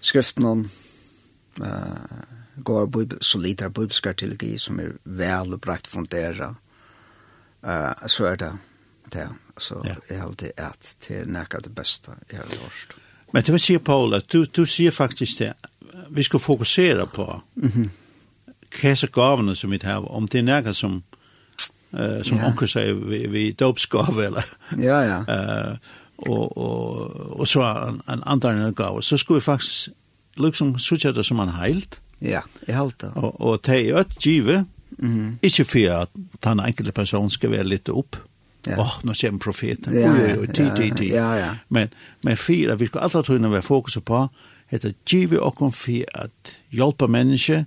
skriften 0.00 0.44
om 0.44 0.68
eh 1.60 1.66
uh, 1.66 2.39
går 2.64 2.86
bibel, 2.86 3.18
solidar 3.20 3.68
bibelskar 3.68 4.12
teologi 4.12 4.58
som 4.58 4.80
er 4.80 4.92
vel 5.04 5.54
og 5.54 5.60
brakt 5.60 5.86
fundera. 5.86 6.54
Uh, 7.62 8.06
så 8.06 8.26
er 8.32 8.36
det 8.36 8.52
det. 9.12 9.28
Så 9.58 9.82
ja. 9.84 9.94
jeg 10.08 10.20
heldig 10.22 10.52
at 10.56 10.94
til 11.00 11.16
er 11.16 11.30
nekka 11.30 11.60
det 11.64 11.74
beste 11.74 12.14
jeg 12.30 12.38
har 12.38 12.62
hørt. 12.62 12.96
Men 13.32 13.42
det 13.42 13.52
vil 13.52 13.60
si, 13.60 13.78
Paul, 13.78 14.14
at 14.14 14.32
du, 14.32 14.44
du 14.44 14.64
sier 14.66 14.90
faktisk 14.90 15.38
det, 15.38 15.52
vi 16.10 16.22
skal 16.22 16.40
fokusere 16.40 17.06
på 17.06 17.40
mm 17.54 17.68
-hmm. 17.68 17.88
hva 18.80 19.06
gavene 19.12 19.56
som 19.56 19.70
vi 19.70 19.78
har, 19.82 20.10
om 20.10 20.28
det 20.28 20.38
er 20.38 20.42
nekka 20.42 20.72
som 20.72 21.02
uh, 21.92 22.22
som 22.22 22.38
ja. 22.38 22.46
onker 22.46 22.66
sier 22.66 22.92
vi, 22.92 23.26
vi 23.26 23.50
dopsgave, 23.52 24.24
eller? 24.24 24.44
Ja, 24.78 25.00
ja. 25.00 25.20
Uh, 25.20 25.76
og, 26.28 26.58
og, 26.58 27.40
og 27.40 27.48
så 27.48 27.62
en, 27.88 28.00
en 28.08 28.22
andre 28.26 28.72
gave, 28.72 29.02
så 29.02 29.16
skulle 29.16 29.40
vi 29.40 29.44
faktisk 29.44 29.88
liksom 30.36 30.78
sutja 30.78 31.12
det 31.12 31.24
som 31.26 31.40
en 31.40 31.48
heilt, 31.48 32.00
Ja, 32.20 32.40
jeg 32.66 32.76
halte 32.76 33.08
det. 33.08 33.16
Og, 33.16 33.40
og 33.40 33.62
det 33.66 33.78
er 33.80 34.00
et 34.00 34.18
givet, 34.20 34.66
mm. 34.98 35.38
ikke 35.42 35.64
for 35.64 35.94
at 36.02 36.08
den 36.44 36.60
enkelte 36.60 36.92
person 36.92 37.30
skal 37.30 37.54
være 37.54 37.68
litt 37.68 37.88
opp. 37.88 38.16
Ja. 38.66 38.76
Åh, 38.76 38.80
oh, 38.80 38.96
nå 39.08 39.14
kommer 39.16 39.40
profeten. 39.40 39.94
Ja, 39.96 40.12
ui, 40.12 40.34
ui, 40.42 40.46
ti, 40.52 40.66
ti, 40.76 40.90
ti. 40.96 41.08
Ja, 41.14 41.32
ja. 41.38 41.50
Men, 41.68 41.88
men 42.24 42.36
for 42.36 42.72
at 42.72 42.80
vi 42.80 42.90
skal 42.90 43.06
alltid 43.06 43.30
tøyne 43.30 43.52
være 43.52 43.64
fokuset 43.64 44.04
på, 44.04 44.26
heter 44.68 44.92
givet 45.08 45.40
og 45.40 45.54
åkken 45.54 45.72
for 45.72 46.12
at 46.14 46.52
hjelpe 46.70 47.08
mennesker, 47.08 47.64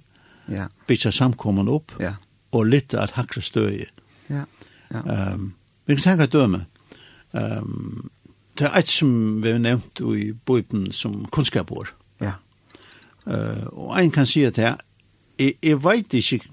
ja. 0.54 0.68
bytte 0.88 1.12
samkommen 1.12 1.72
opp, 1.72 1.96
ja. 2.00 2.14
og 2.54 2.70
litt 2.70 2.94
at 2.94 3.18
hakre 3.18 3.42
støye. 3.42 3.90
Ja, 4.30 4.46
ja. 4.94 5.02
Um, 5.34 5.56
vi 5.88 5.98
kan 5.98 6.04
tenke 6.14 6.30
døme. 6.30 6.66
Um, 7.34 8.12
det 8.60 8.70
er 8.70 8.78
et 8.78 8.92
som 8.92 9.42
vi 9.42 9.50
har 9.50 9.60
nevnt 9.60 10.00
i 10.14 10.30
bøypen 10.46 10.92
som 10.94 11.24
kunnskapår. 11.34 11.90
Mm 11.90 12.03
Uh, 13.26 13.68
og 13.72 14.00
ein 14.00 14.12
kan 14.12 14.26
si 14.28 14.44
at 14.44 14.58
jeg, 14.58 14.76
jeg, 15.40 15.54
jeg 15.64 15.84
veit 15.84 16.14
ikke, 16.14 16.50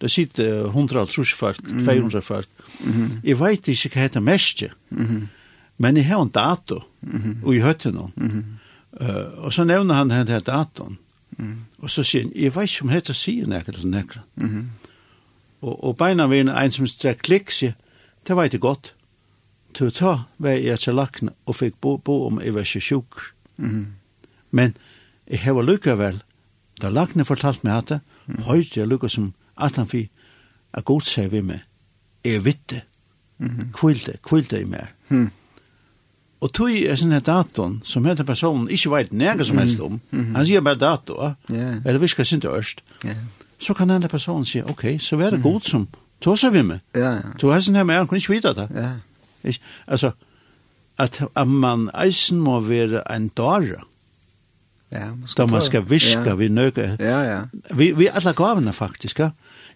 det 0.00 0.10
sitter 0.12 0.66
100 0.68 1.06
trusfolk, 1.06 1.62
200 1.64 2.22
folk, 2.22 2.48
mm 2.80 2.92
-hmm. 2.92 3.12
jeg 3.24 3.40
veit 3.40 3.68
ikke 3.68 3.88
hva 3.88 4.00
heter 4.00 4.20
mest, 4.20 4.62
mm 4.90 5.04
-hmm. 5.06 5.26
men 5.78 5.96
jeg 5.96 6.06
har 6.06 6.22
en 6.22 6.28
dato, 6.28 6.82
mm 7.00 7.18
-hmm. 7.18 7.46
og 7.46 7.54
jeg 7.54 7.62
høyte 7.62 7.90
noen. 7.90 8.12
Mm 8.16 8.28
-hmm. 8.28 9.04
uh, 9.04 9.44
og 9.44 9.52
så 9.52 9.64
nevner 9.64 9.94
han 9.94 10.10
den 10.10 10.28
her 10.28 10.40
datoen, 10.40 10.98
mm. 11.38 11.56
og 11.78 11.90
så 11.90 12.02
sier 12.02 12.22
han, 12.22 12.32
jeg 12.34 12.54
veit 12.54 12.70
ikke 12.70 12.82
om 12.82 12.88
heter 12.88 13.12
sier 13.12 13.46
nekker, 13.46 13.72
nekker. 13.84 14.20
Mm 14.34 14.46
-hmm. 14.46 14.88
og, 15.60 15.84
og 15.84 15.96
beina 15.96 16.26
vi 16.26 16.38
en 16.38 16.70
som 16.70 16.86
strekk 16.86 17.22
klikk 17.22 17.50
sier, 17.50 17.72
det 18.28 18.36
veit 18.36 18.52
jeg 18.52 18.60
godt, 18.60 18.94
til 19.74 19.86
å 19.86 19.90
ta 19.90 20.18
vei 20.38 20.64
jeg 20.64 20.78
til 20.78 20.94
lakne, 20.94 21.30
og 21.46 21.56
fikk 21.56 21.74
bo, 21.80 21.96
bo 21.96 22.26
om 22.26 22.40
jeg 22.40 22.54
var 22.54 22.60
ikke 22.60 22.80
sjuk. 22.80 23.20
Mm 23.56 23.70
-hmm. 23.70 23.86
Men, 24.50 24.76
jeg 25.30 25.42
har 25.42 25.62
lykkevel, 25.62 26.20
da 26.80 26.90
lagene 26.92 27.24
fortalt 27.24 27.64
meg 27.64 27.76
at 27.76 27.88
det, 27.88 28.00
mm. 28.26 28.42
høyt 28.50 28.76
jeg 28.76 28.88
lykke 28.88 29.08
som 29.10 29.32
at 29.56 29.78
han 29.80 29.88
fyr, 29.88 30.06
er 30.76 30.84
god 30.84 31.06
seg 31.08 31.32
ved 31.32 31.46
meg, 31.48 31.64
er 32.24 32.42
vitte, 32.44 32.82
det, 32.82 32.84
mm. 33.38 33.72
kvilte, 33.76 34.18
kvilte 34.24 34.60
i 34.60 34.68
meg. 34.68 34.92
Mm. 35.08 35.30
Og 36.44 36.52
tog 36.52 36.72
er 36.72 36.98
sånne 37.00 37.16
her 37.16 37.24
daton, 37.24 37.78
som 37.84 38.04
heter 38.04 38.26
personen, 38.28 38.68
ikke 38.68 38.92
vet 38.92 39.12
nære 39.16 39.46
som 39.48 39.58
helst 39.60 39.80
om, 39.80 39.98
mm. 40.10 40.34
han 40.36 40.46
sier 40.46 40.64
bare 40.64 40.80
dato, 40.80 41.16
yeah. 41.50 41.80
eller 41.84 42.02
vi 42.02 42.12
skal 42.12 42.28
synte 42.28 42.52
ørst, 42.52 42.84
yeah. 43.06 43.24
så 43.58 43.74
kan 43.74 43.88
denne 43.88 44.10
personen 44.12 44.44
si, 44.44 44.60
ok, 44.60 44.98
så 45.00 45.16
vær 45.16 45.32
det 45.32 45.40
mm. 45.40 45.46
godt 45.48 45.72
som, 45.72 45.88
tog 46.20 46.38
seg 46.40 46.52
ved 46.52 46.68
meg, 46.68 46.84
ja, 46.96 47.16
ja. 47.18 47.34
tog 47.40 47.54
er 47.56 47.64
sånn 47.64 47.80
her 47.80 47.88
med, 47.88 48.02
han 48.02 48.08
kunne 48.10 48.20
ikke 48.20 48.36
vite 48.36 48.52
det. 48.56 48.68
Ja. 48.76 48.92
Ikke, 49.46 49.64
altså, 49.86 50.12
at, 51.00 51.22
at 51.24 51.48
man 51.48 51.88
eisen 51.96 52.40
må 52.44 52.60
være 52.64 53.02
en 53.12 53.30
dara, 53.36 53.80
Ja, 54.92 55.06
man 55.14 55.26
skal, 55.26 55.50
man 55.50 55.62
skal 55.62 55.90
viska 55.90 56.24
ja. 56.24 56.34
vi 56.34 56.48
nøkke. 56.48 56.96
Ja, 56.98 57.20
ja. 57.22 57.40
Vi, 57.74 57.90
vi 57.92 58.06
er 58.06 58.12
alla 58.12 58.32
gavene 58.32 58.72
faktisk, 58.72 59.18
ja. 59.18 59.30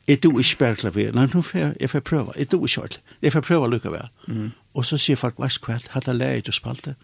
Er 0.08 0.16
du 0.16 0.38
ikke 0.38 0.56
bare 0.58 0.94
vi? 0.94 1.10
Nei, 1.10 1.26
nu 1.34 1.42
får 1.42 1.58
jeg, 1.58 1.74
jeg 1.80 1.90
får 1.90 2.00
prøve. 2.00 2.32
Er 2.36 2.44
du 2.44 2.64
ikke 2.64 2.80
ordentlig? 2.80 3.02
Jeg 3.22 3.32
får 3.32 3.40
prøve 3.40 3.70
lykke 3.70 3.92
vel. 3.92 4.08
Mm. 4.28 4.50
Og 4.74 4.84
så 4.84 4.96
sier 4.96 5.16
folk, 5.16 5.38
hva 5.38 5.48
skvært, 5.50 5.90
hadde 5.94 6.14
lært 6.14 6.48
å 6.48 6.54
spalte? 6.54 6.94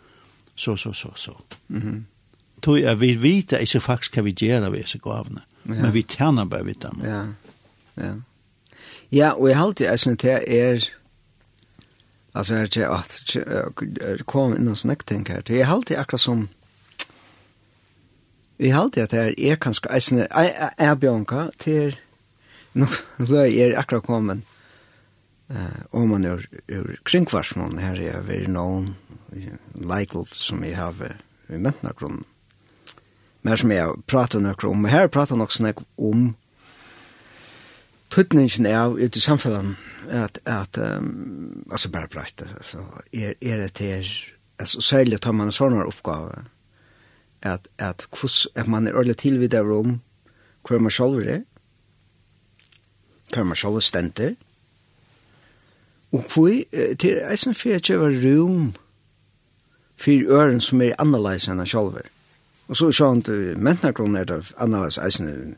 Så, 0.55 0.77
så, 0.77 0.93
så, 0.93 1.13
så. 1.17 1.35
Mm 1.69 1.81
-hmm. 1.81 2.03
Tog 2.63 2.81
jeg, 2.81 3.01
vi 3.01 3.15
vet 3.23 3.53
ikke 3.53 3.81
faktisk 3.81 4.15
hva 4.15 4.23
vi 4.23 4.33
gjør 4.33 4.65
av 4.65 4.75
disse 4.75 4.99
gavene. 4.99 5.41
Ja. 5.69 5.83
Men 5.83 5.95
vi 5.95 6.03
tjener 6.03 6.45
bare 6.45 6.65
vidt 6.65 6.83
dem. 6.83 7.01
Ja, 7.05 7.25
ja. 7.97 8.13
Ja, 9.13 9.31
og 9.31 9.49
jeg 9.49 9.57
halte 9.57 9.85
jeg 9.85 10.01
synes 10.01 10.19
det 10.19 10.41
er, 10.47 10.89
altså 12.35 12.55
jeg 12.55 12.61
er 12.61 12.65
ikke, 12.65 13.45
at 13.45 14.27
kom 14.27 14.57
inn 14.57 14.69
og 14.69 14.77
snakket 14.77 15.29
her, 15.29 15.43
jeg 15.49 15.67
halte 15.67 15.99
akkurat 15.99 16.21
som, 16.21 16.49
Jeg 18.59 18.73
alltid 18.73 19.03
at 19.03 19.13
det 19.13 19.51
er 19.51 19.59
kanskje 19.61 19.91
eisende, 19.93 20.29
jeg 20.33 20.71
er 20.79 20.95
bjørnka 20.95 21.49
til, 21.61 21.97
nå 22.73 22.89
er 23.41 23.51
jeg 23.51 23.75
akkurat 23.77 24.07
kommet, 24.07 24.41
eh, 25.51 25.83
om 25.93 26.09
man 26.15 26.25
er 26.25 26.47
ur 26.73 26.95
kringkvarsmån, 27.05 27.79
her 27.79 28.01
er 28.01 28.25
vi 28.25 28.47
noen 28.49 28.95
leiklodd 29.75 30.33
som 30.33 30.65
jeg 30.65 30.79
har 30.79 30.97
i 31.53 31.61
mentna 31.61 31.93
grunn. 31.97 32.25
Men 33.43 33.61
som 33.61 33.71
jeg 33.71 33.85
har 33.85 34.01
prater 34.09 34.43
nøkker 34.43 34.71
om, 34.73 34.89
her 34.91 35.13
prater 35.13 35.39
nok 35.39 35.53
snakk 35.55 35.85
om 36.01 36.33
tøtningen 38.11 38.67
av 38.73 38.97
ut 38.99 39.17
i 39.17 39.23
samfunnet, 39.23 39.77
at, 40.09 40.41
at 40.49 40.79
um, 40.79 41.63
altså 41.71 41.91
bare 41.93 42.09
breit, 42.11 42.43
altså, 42.43 42.83
er, 43.13 43.37
er 43.41 43.63
det 43.63 43.73
til, 43.79 44.11
altså 44.59 44.81
særlig 44.81 45.21
tar 45.21 45.35
man 45.37 45.51
en 45.51 45.55
sånn 45.55 45.77
oppgave, 45.83 46.47
at, 47.47 47.69
at, 47.79 48.07
hos, 48.21 48.47
at 48.55 48.69
man 48.69 48.87
er 48.87 48.97
ordentlig 48.99 49.51
der 49.53 49.71
om 49.73 50.01
hver 50.67 50.83
man 50.83 50.91
selv 50.91 51.23
er, 51.23 51.45
hver 53.33 53.45
man 53.45 53.57
selv 53.57 53.81
stender, 53.81 54.35
og 56.13 56.25
hvor 56.35 56.51
til 56.99 57.21
eisen 57.31 57.55
for 57.55 57.75
at 57.75 57.91
jeg 57.91 58.01
var 58.01 58.15
rom 58.25 58.75
for 59.97 60.31
øren 60.39 60.61
som 60.61 60.83
er 60.83 60.95
annerledes 60.99 61.49
enn 61.49 61.59
han 61.59 61.67
selv 61.67 61.99
er. 62.03 62.11
Og 62.67 62.77
så 62.79 62.91
sånn 62.95 63.23
at 63.23 63.59
mentakronen 63.63 64.19
er 64.21 64.27
det 64.27 64.55
annerledes 64.59 64.99
eisen 64.99 65.57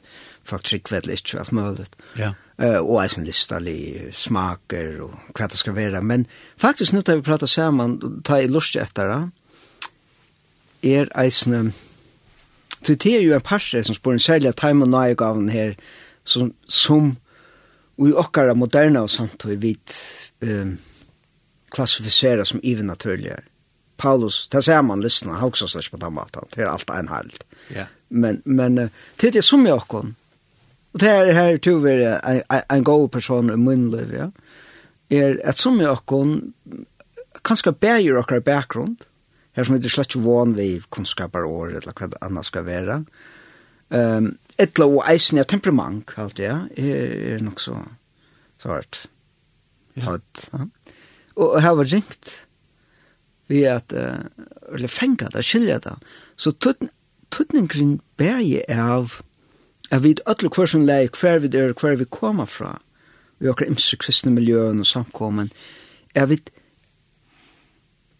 faktisk 0.48 0.88
kveldig 0.88 1.18
ikke 1.18 1.40
alt 1.40 1.52
mulig. 1.56 1.86
Ja. 2.18 2.34
Uh, 2.58 2.80
og 2.82 3.02
eisen 3.04 3.26
listerlig 3.26 4.10
smaker 4.16 5.02
og 5.06 5.14
hva 5.36 5.48
det 5.48 5.60
skal 5.60 5.76
være. 5.76 6.02
Men 6.02 6.26
faktisk 6.60 6.94
nå 6.94 7.04
tar 7.04 7.20
vi 7.20 7.26
prater 7.26 7.50
sammen, 7.50 7.98
ta 8.24 8.40
i 8.40 8.48
lust 8.50 8.76
etter 8.76 9.12
det, 9.12 9.20
er 10.82 11.08
eisne, 11.18 11.72
så 12.82 12.94
det 12.94 13.14
er 13.14 13.22
jo 13.22 13.34
en 13.34 13.40
parse 13.40 13.82
som 13.84 13.94
spør 13.94 14.12
en 14.12 14.22
særlig 14.22 14.54
time 14.56 14.84
og 14.84 14.92
nøye 14.92 15.14
gaven 15.18 15.48
her, 15.48 15.74
som, 16.24 16.52
som 16.66 17.16
i 17.98 18.12
okkara 18.12 18.54
moderna 18.54 19.02
og 19.02 19.10
samtid 19.10 19.56
vidt 19.58 19.94
um, 20.42 20.78
klassifisera 21.74 22.44
som 22.44 22.60
ivenaturligere. 22.62 23.42
Paulus, 23.96 24.48
det 24.48 24.62
ser 24.64 24.82
man 24.82 25.00
lyssna, 25.00 25.32
han 25.32 25.48
också 25.48 25.66
slags 25.68 25.88
på 25.88 25.96
den 25.96 26.12
maten, 26.12 26.44
det 26.54 26.62
är 26.62 26.66
allt 26.66 26.90
en 26.90 27.08
halt. 27.08 27.44
Men, 28.08 28.42
men 28.44 28.90
det 29.16 29.36
är 29.36 29.40
som 29.40 29.66
jag 29.66 29.88
kom. 29.88 30.14
Och 30.92 30.98
det 30.98 31.06
här, 31.06 31.32
här 31.32 31.56
tror 31.56 31.80
vi 31.80 32.04
en, 32.04 32.42
en 32.68 32.84
god 32.84 33.12
person 33.12 33.50
i 33.50 33.56
min 33.56 33.90
liv, 33.90 34.14
ja. 34.18 34.30
er 35.08 35.40
att 35.44 35.56
som 35.56 35.80
jag 35.80 36.06
kom, 36.06 36.52
kanske 37.42 37.72
bäger 37.72 38.16
och 38.16 38.42
bakgrund, 38.42 39.04
her 39.58 39.66
som 39.66 39.74
er 39.74 39.90
slett 39.90 40.12
ikke 40.12 40.22
vann 40.22 40.54
vi 40.54 40.68
kunnskaper 40.94 41.46
år, 41.46 41.72
eller 41.80 41.94
hva 41.94 42.06
det 42.12 42.20
annet 42.22 42.46
skal 42.46 42.66
være. 42.68 43.00
Um, 43.90 44.34
etla 44.60 44.86
og 44.86 45.00
eisen 45.10 45.40
er 45.40 45.48
temperament, 45.48 46.12
alt 46.20 46.36
det, 46.38 46.50
er, 46.52 46.66
er 47.34 47.42
nok 47.42 47.62
så 47.62 47.80
svart. 48.62 49.06
Ja. 49.98 50.18
Ja. 50.52 50.68
Og 51.38 51.56
her 51.62 51.74
var 51.78 51.90
ringt 51.90 52.34
vi 53.48 53.64
at, 53.66 53.90
uh, 53.96 54.28
eller 54.74 54.92
fengt 54.92 55.24
det, 55.34 55.42
skilja 55.44 55.80
det. 55.82 55.96
Så 56.36 56.52
tuttning 56.54 57.68
kring 57.72 57.96
berge 58.20 58.62
av, 58.70 59.22
at 59.90 60.04
vi 60.04 60.14
alle 60.26 60.52
hver 60.52 60.70
som 60.70 60.84
leir, 60.86 61.10
hver 61.16 61.40
vi 61.42 61.50
er, 61.56 61.72
hver 61.72 61.96
vi 61.96 62.06
kommer 62.12 62.46
fra, 62.46 62.76
vi 63.38 63.48
har 63.48 63.66
imse 63.66 63.96
kristne 63.96 64.34
miljøen 64.34 64.82
og 64.84 64.86
samkommen, 64.86 65.50
er 66.14 66.26
vi, 66.30 66.38
at 66.38 66.52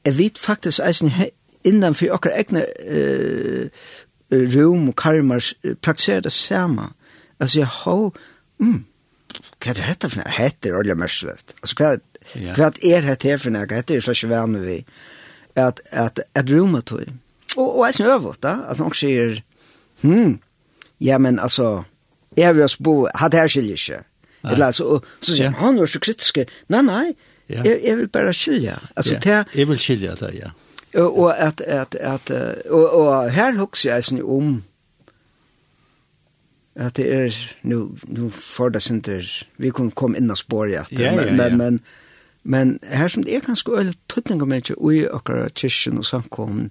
jeg 0.09 0.17
vet 0.19 0.39
faktisk 0.41 0.81
eisen 0.85 1.13
innanfor 1.69 2.15
okkar 2.17 2.33
egne 2.39 2.65
uh, 2.65 3.69
rum 4.33 4.89
og 4.89 4.97
karmar 4.97 5.45
praktiserer 5.85 6.25
det 6.25 6.33
samme. 6.33 6.91
Altså, 7.41 7.61
jeg 7.61 7.67
har, 7.67 8.17
mm, 8.59 8.81
hva 9.59 9.73
er 9.73 9.81
dette 9.81 10.11
for 10.11 10.21
noe? 10.21 10.33
Hette 10.39 10.71
er 10.71 10.79
olje 10.79 10.97
mørsløst. 10.99 11.55
Altså, 11.61 11.79
hva, 11.79 11.93
ja. 12.41 12.57
hva 12.57 12.71
er 12.73 13.07
det 13.07 13.23
her 13.23 13.41
for 13.43 13.55
noe? 13.55 13.69
Hette 13.71 13.97
er 13.97 14.05
slags 14.05 14.25
vanlig 14.31 14.65
vi. 14.65 14.79
At, 15.59 15.81
at, 15.91 16.21
at 16.39 16.53
rummet 16.53 16.87
tog. 16.89 17.05
Og, 17.57 17.69
og 17.69 17.87
eisen 17.89 18.07
øvått 18.07 18.43
da. 18.47 18.61
Altså, 18.69 18.89
han 18.89 18.97
sier, 18.97 19.41
hmm, 20.03 20.39
ja, 21.05 21.19
men 21.19 21.39
altså, 21.39 21.83
jeg 22.37 22.55
vil 22.55 22.69
også 22.69 22.83
bo, 22.83 22.97
hadde 23.15 23.41
her 23.43 23.51
skiljer 23.51 23.81
ikke. 23.81 24.05
Eller 24.49 24.67
altså, 24.71 24.85
og 24.85 25.07
så 25.21 25.35
sier 25.35 25.51
han, 25.51 25.59
han 25.61 25.81
var 25.83 25.91
så 25.91 26.01
kritisk. 26.01 26.39
Nei, 26.71 26.83
nei, 26.87 27.07
Ja. 27.49 27.63
Jeg, 27.65 27.81
jeg 27.85 27.97
vil 27.97 28.09
bare 28.09 28.33
skilja. 28.33 28.77
Altså, 28.97 29.15
ja. 29.15 29.21
det, 29.21 29.59
jeg 29.59 29.69
vil 29.69 29.79
skilja 29.79 30.15
det, 30.15 30.35
ja. 30.35 30.51
Og, 30.95 31.19
og, 31.19 31.39
at, 31.39 31.61
at, 31.61 31.95
at, 31.95 32.31
og, 32.71 32.93
og 32.93 33.31
her 33.31 33.57
husker 33.59 33.93
jeg 33.93 34.05
sånn 34.05 34.23
om 34.25 34.59
at 36.79 36.97
det 36.97 37.07
er, 37.13 37.35
nu, 37.63 37.99
nu 38.09 38.29
for 38.31 38.69
det 38.69 38.83
sin 38.83 39.03
vi 39.57 39.71
kunne 39.71 39.91
komme 39.91 40.17
inn 40.17 40.31
og 40.31 40.39
spår 40.39 40.71
ja, 40.71 40.85
ja, 40.91 41.13
ja. 41.13 41.33
men, 41.33 41.59
men, 41.59 41.81
men 42.43 42.79
her 42.83 43.09
som 43.09 43.23
det 43.23 43.35
er 43.35 43.41
ganske 43.41 43.71
øyelig 43.71 43.95
tøtning 44.09 44.43
om 44.43 44.53
ikke 44.53 44.79
ui 44.79 45.05
akkurat 45.05 45.55
kyrkjen 45.55 45.99
og 45.99 46.05
samkommen, 46.05 46.71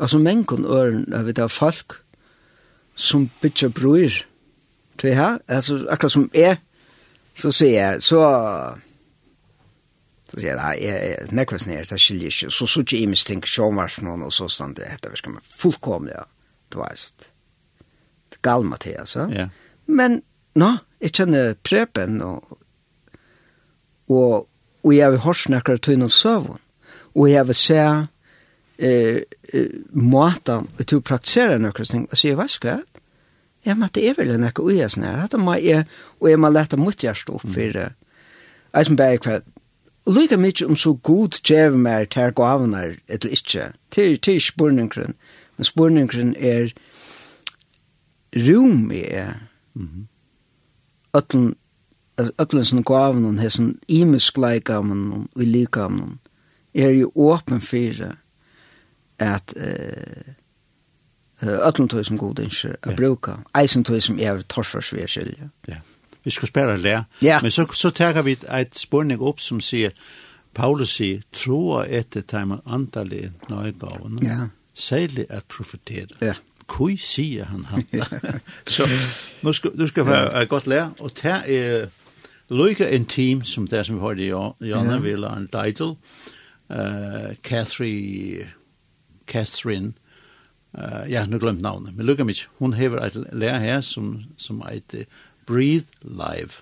altså 0.00 0.18
men 0.18 0.46
øren, 0.50 1.04
jeg 1.12 1.26
vet 1.26 1.36
det 1.36 1.44
er 1.44 1.48
folk 1.48 2.00
som 2.94 3.30
bytja 3.42 3.68
bror, 3.68 4.24
til 4.98 5.14
her 5.14 5.38
altså 5.48 5.86
akkurat 5.90 6.12
som 6.12 6.30
er, 6.34 6.56
så 7.36 7.50
sier 7.50 7.90
jeg, 7.90 8.02
så, 8.02 8.20
skal 10.36 10.44
sier, 10.44 10.58
nei, 10.60 10.72
jeg, 10.84 11.28
nekvis 11.32 11.64
nere, 11.64 11.86
det 11.88 11.96
skiljer 11.96 12.34
ikke, 12.34 12.50
så 12.52 12.66
så 12.68 12.82
ikke 12.84 12.98
imes 13.00 13.24
ting, 13.24 13.40
sjånvarsmån 13.40 14.24
og 14.26 14.34
så 14.36 14.50
sånn, 14.52 14.74
det 14.76 14.90
heter 14.90 15.14
vi 15.14 15.20
skal 15.22 15.32
man 15.32 15.46
fullkomlig, 15.48 16.18
du 16.72 16.76
veist. 16.82 17.30
Det 18.34 18.42
gal, 18.44 18.66
Mathias, 18.68 19.16
ja. 19.16 19.24
Yeah. 19.32 19.54
Men, 19.86 20.18
nå, 20.58 20.74
jeg 21.00 21.14
kjenner 21.16 21.54
prepen, 21.64 22.20
og, 22.20 22.58
og, 24.12 24.44
og 24.84 24.92
jeg 24.92 25.08
har 25.08 25.24
hørt 25.24 25.42
snakker 25.46 25.80
til 25.80 26.02
noen 26.02 26.12
søvn, 26.12 26.60
og 27.16 27.32
jeg 27.32 27.48
vil 27.48 27.60
se, 27.62 27.88
eh, 28.76 29.64
måten, 29.96 30.68
til 30.84 31.00
å 31.00 31.08
praktisere 31.14 31.56
noen 31.62 31.80
ting, 31.80 32.08
og 32.10 32.20
sier, 32.20 32.36
hva 32.36 32.50
skal 32.50 32.74
jeg? 32.74 33.02
Ja, 33.70 33.74
men 33.74 33.88
det 33.96 34.04
er 34.04 34.20
vel 34.20 34.36
en 34.36 34.44
ekka 34.46 34.62
ui, 34.62 34.82
sånn 34.84 35.08
her, 35.08 35.24
og 35.32 36.28
jeg 36.28 36.44
må 36.44 36.52
leta 36.52 36.76
mot 36.76 36.92
hjertet 36.92 37.32
opp 37.32 37.48
for 37.48 37.80
det, 37.80 37.92
Jeg 38.76 38.84
som 38.84 38.96
bare 38.98 39.16
kvart 39.16 39.46
Og 40.06 40.14
lykka 40.14 40.36
mykje 40.36 40.66
om 40.66 40.76
så 40.76 40.92
god 40.94 41.40
djev 41.42 41.76
mer 41.78 42.04
ter 42.04 42.30
gavnar 42.30 42.94
eller 43.08 43.30
ikkje. 43.30 43.72
Til, 43.90 44.18
til 44.18 44.40
spurningren. 44.40 45.14
Men 45.56 45.64
spurningren 45.64 46.34
er 46.38 46.70
rum 48.36 48.90
i 48.90 49.02
er. 49.02 49.32
Mm 49.74 49.88
-hmm. 49.88 50.06
Ötlen, 51.18 51.54
ötlen 52.38 52.64
som 52.64 52.84
gavnen, 52.84 53.38
hessen 53.38 53.78
imisk 53.88 54.36
leikavnen 54.36 55.12
og 55.12 55.28
likavnen, 55.42 56.18
er 56.74 56.88
jo 56.88 57.12
åpen 57.14 57.60
fyrir 57.60 58.16
at 59.18 59.54
uh, 59.56 60.32
ötlen 61.68 61.88
tog 61.88 62.06
som 62.06 62.18
god 62.18 62.38
innskjer 62.38 62.76
a 62.82 62.94
bruka, 62.96 63.32
eisen 63.54 63.84
tog 63.84 64.02
som 64.02 64.18
er 64.18 64.40
torfarsversylja. 64.40 65.48
Ja. 65.68 65.72
Yeah 65.72 65.80
vi 66.26 66.30
skal 66.30 66.48
spela 66.48 66.76
det. 66.76 67.04
Ja. 67.22 67.38
Men 67.42 67.50
så, 67.50 67.66
så 67.72 67.90
tar 67.90 68.22
vi 68.26 68.32
et 68.34 68.74
spørning 68.74 69.20
opp 69.22 69.38
som 69.40 69.60
sier, 69.62 69.92
Paulus 70.58 70.96
sier, 70.96 71.20
troa 71.30 71.84
etter 71.86 72.46
man 72.50 72.64
antallet 72.66 73.46
nøygavene, 73.46 74.18
ja. 74.26 74.48
særlig 74.74 75.28
er 75.30 75.44
profetere. 75.46 76.18
Ja. 76.20 76.34
Kui 76.66 76.96
sier 76.98 77.46
han 77.46 77.62
han. 77.70 77.84
så 78.74 78.88
nu 79.42 79.52
skal, 79.52 79.76
nu 79.78 79.86
skal 79.86 80.06
vi 80.06 80.16
ja. 80.16 80.42
godt 80.50 80.66
lære, 80.66 80.90
og 80.98 81.14
det 81.22 81.36
er 81.46 81.86
lykke 82.50 82.90
en 82.90 83.06
team, 83.06 83.44
som 83.44 83.68
det 83.68 83.86
som 83.86 84.00
vi 84.00 84.00
har 84.00 84.18
i 84.18 84.66
Janne 84.68 84.98
ja. 84.98 84.98
vil 84.98 85.24
en 85.24 85.46
title, 85.48 85.94
uh, 86.70 87.34
Catherine, 87.42 88.50
Catherine, 89.26 89.92
uh, 90.74 91.06
ja, 91.10 91.26
nu 91.26 91.38
glemt 91.38 91.62
navnet, 91.62 91.96
men 91.96 92.06
lykke 92.06 92.24
mig, 92.24 92.42
hun 92.58 92.74
hever 92.74 93.06
et 93.06 93.26
lærer 93.32 93.58
her, 93.58 93.80
som, 93.80 94.24
som 94.36 94.62
et 94.72 95.06
Breathe 95.46 95.86
Live. 96.02 96.60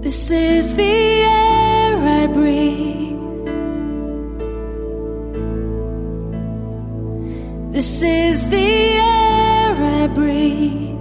This 0.00 0.30
is 0.30 0.74
the 0.76 0.82
air 0.82 1.96
I 1.98 2.26
breathe 2.26 3.01
This 7.82 8.00
is 8.02 8.48
the 8.48 8.56
air 8.58 9.74
I 9.74 10.06
breathe. 10.06 10.91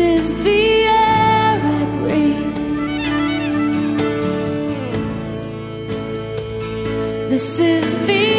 is 0.00 0.32
the 0.42 0.86
air 0.88 1.60
I 2.08 2.30
This 7.28 7.60
is 7.60 8.06
the 8.06 8.29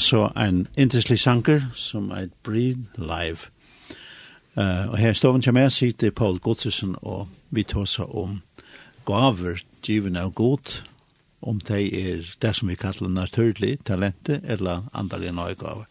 så 0.00 0.32
en 0.36 0.66
intenslig 0.76 1.20
sanger 1.20 1.62
som 1.74 2.10
er 2.10 2.28
Breed 2.42 2.76
Live. 2.98 3.50
Uh, 4.56 4.90
og 4.90 4.98
her 4.98 5.12
står 5.12 5.14
stoven 5.14 5.42
til 5.42 5.54
meg 5.54 5.72
sitter 5.72 6.10
Paul 6.10 6.38
Godtesen, 6.38 6.96
og 7.02 7.28
vi 7.50 7.62
tar 7.62 7.84
tåser 7.84 8.16
om 8.16 8.40
gaver, 9.06 9.62
givende 9.82 10.20
av 10.20 10.32
god, 10.34 10.82
om 11.40 11.60
det 11.60 11.84
er 11.96 12.26
det 12.42 12.54
som 12.56 12.68
vi 12.68 12.76
kallar 12.76 13.08
naturlig 13.08 13.78
talentet, 13.84 14.42
eller 14.44 14.82
andalige 14.92 15.32
nøygaver. 15.32 15.86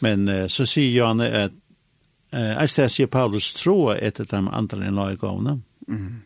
Men 0.00 0.28
uh, 0.28 0.46
så 0.48 0.66
sier 0.66 0.92
Janne 0.94 1.28
at 1.28 1.52
uh, 2.32 2.54
jeg 2.60 2.70
stedet 2.70 2.90
sier 2.94 3.10
Paulus 3.10 3.52
troa 3.52 3.98
etter 3.98 4.24
de 4.24 4.36
andre 4.36 4.56
andalige 4.56 4.90
nøygavene, 4.90 5.60
mm. 5.88 6.22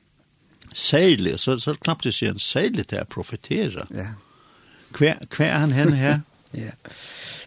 særlig, 0.74 1.38
så, 1.40 1.58
så 1.58 1.74
knappt 1.74 2.04
det 2.04 2.14
sier 2.14 2.36
han, 2.36 2.38
særlig 2.38 2.86
til 2.86 3.02
å 3.02 3.08
profetere. 3.10 3.88
Ja. 3.90 4.10
Yeah. 4.10 4.16
Hva 4.92 5.44
er 5.44 5.58
han 5.58 5.72
henne 5.72 5.96
her? 5.96 6.20
Ja. 6.54 6.72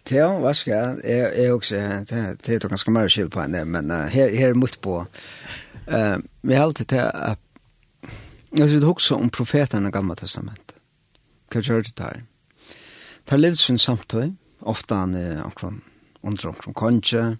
Det 0.08 0.18
er 0.18 0.40
vaska. 0.40 0.96
Jeg 1.04 1.32
er 1.44 1.52
også 1.52 1.76
det 2.10 2.46
det 2.46 2.64
er 2.64 2.68
ganske 2.68 2.90
mer 2.90 3.08
skill 3.08 3.30
på 3.30 3.40
henne, 3.42 3.64
men 3.64 3.90
her 3.90 4.34
her 4.34 4.54
mot 4.54 4.78
på. 4.80 5.06
Eh, 5.88 6.18
vi 6.42 6.54
helt 6.54 6.76
til 6.76 6.96
at 6.96 7.38
jeg 8.58 8.68
det 8.68 8.84
også 8.84 9.14
om 9.14 9.30
profeterne 9.30 9.88
i 9.88 9.90
Gamle 9.90 10.14
Testamentet. 10.14 10.76
Hva 11.52 11.60
gjør 11.60 11.82
det 11.82 11.98
der? 11.98 12.20
Det 13.24 13.32
er 13.32 13.40
livet 13.40 13.58
sin 13.58 13.78
samtøy. 13.78 14.34
Ofte 14.60 14.94
han 14.94 15.14
er 15.14 15.42
akkurat 15.44 15.80
under 16.22 16.48
omkring 16.48 16.74
konge. 16.74 17.38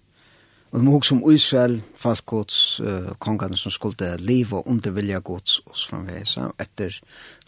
Og 0.71 0.79
det 0.79 0.85
må 0.85 0.91
huske 0.91 1.15
om 1.15 1.31
Israel, 1.31 1.81
falkgods, 1.95 2.81
uh, 2.81 3.13
kongene 3.19 3.57
som 3.57 3.71
skulle 3.71 4.17
liv 4.17 4.53
og 4.53 4.67
undervilja 4.67 5.19
gods 5.19 5.59
og 5.59 5.77
så 5.77 5.89
framvisa. 5.89 6.47
Etter 6.59 6.97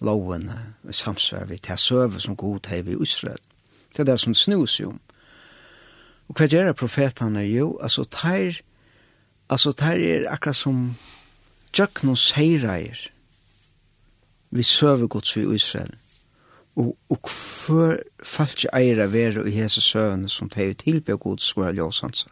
loven 0.02 0.50
uh, 0.50 0.92
samsvær 0.92 1.46
vi 1.50 1.58
til 1.58 1.78
søve 1.78 2.20
som 2.20 2.36
god 2.36 2.70
hei 2.70 2.84
i 2.86 3.02
Israel. 3.02 3.42
Det 3.96 4.04
er 4.04 4.12
det 4.12 4.20
som 4.20 4.36
snus 4.36 4.80
jo. 4.80 4.94
Og 6.28 6.38
hva 6.38 6.48
gjør 6.50 6.74
profetene 6.76 7.46
jo? 7.48 7.76
Altså, 7.82 8.04
tar, 8.04 8.62
altså, 9.50 9.72
tar 9.72 10.02
er 10.02 10.28
akkurat 10.32 10.58
som 10.58 10.96
tjøk 11.76 12.04
noen 12.04 12.20
seireier 12.20 13.12
vi 14.56 14.64
søver 14.64 15.08
gods 15.12 15.36
i 15.38 15.44
Israel. 15.56 15.92
Og, 16.76 16.96
og 17.10 17.20
hver 17.28 18.52
ikke 18.52 18.72
eier 18.76 19.02
av 19.04 19.14
være 19.16 19.46
i 19.48 19.54
hese 19.56 19.84
søvende 19.84 20.30
som 20.32 20.50
teir 20.52 20.76
tilbe 20.80 21.18
gods 21.20 21.54
våre 21.56 21.74
ljøsanser. 21.76 22.32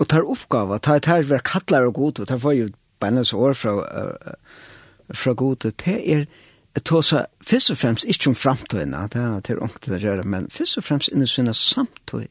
Og 0.00 0.08
tar 0.08 0.24
oppgave, 0.24 0.78
tar 0.80 1.00
tar 1.04 1.26
være 1.28 1.44
kattler 1.44 1.88
og 1.88 1.94
god, 1.94 2.20
og 2.20 2.28
tar 2.28 2.40
for 2.40 2.56
jo 2.56 2.70
bennes 3.00 3.32
år 3.32 3.52
fra, 3.52 3.74
uh, 3.84 5.12
fra 5.12 5.32
god, 5.32 5.56
det 5.56 5.96
er 5.98 6.24
tåsa 6.78 7.24
fyrst 7.42 7.70
og 7.70 7.78
fremst 7.80 8.06
ikke 8.08 8.30
om 8.30 8.36
framtøyna, 8.38 9.06
det 9.10 9.20
er 9.20 9.40
til 9.46 9.62
ångte 9.62 9.92
det 9.92 10.02
gjøre, 10.04 10.22
men 10.22 10.50
fyrst 10.50 10.78
og 10.78 10.86
fremst 10.86 11.10
inni 11.12 11.26
sinne 11.26 11.54
samtøy. 11.54 12.26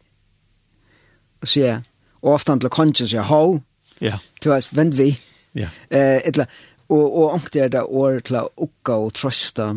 Og 1.42 1.48
sier, 1.48 1.82
og 2.22 2.34
ofte 2.34 2.52
han 2.52 2.62
til 2.64 2.72
kongen 2.74 2.96
sier, 2.96 3.28
ho, 3.28 3.60
ja. 4.02 4.20
til 4.42 4.56
hans, 4.56 4.72
vend 4.76 4.96
vi. 5.00 5.12
Ja. 5.58 5.70
Eh, 5.92 6.22
etla, 6.28 6.46
og, 6.90 7.04
og 7.04 7.34
ångte 7.34 7.66
er 7.66 7.74
det 7.74 7.84
år 7.84 8.22
til 8.26 8.40
å 8.40 8.48
ukka 8.64 8.96
og 9.04 9.14
trøsta, 9.20 9.74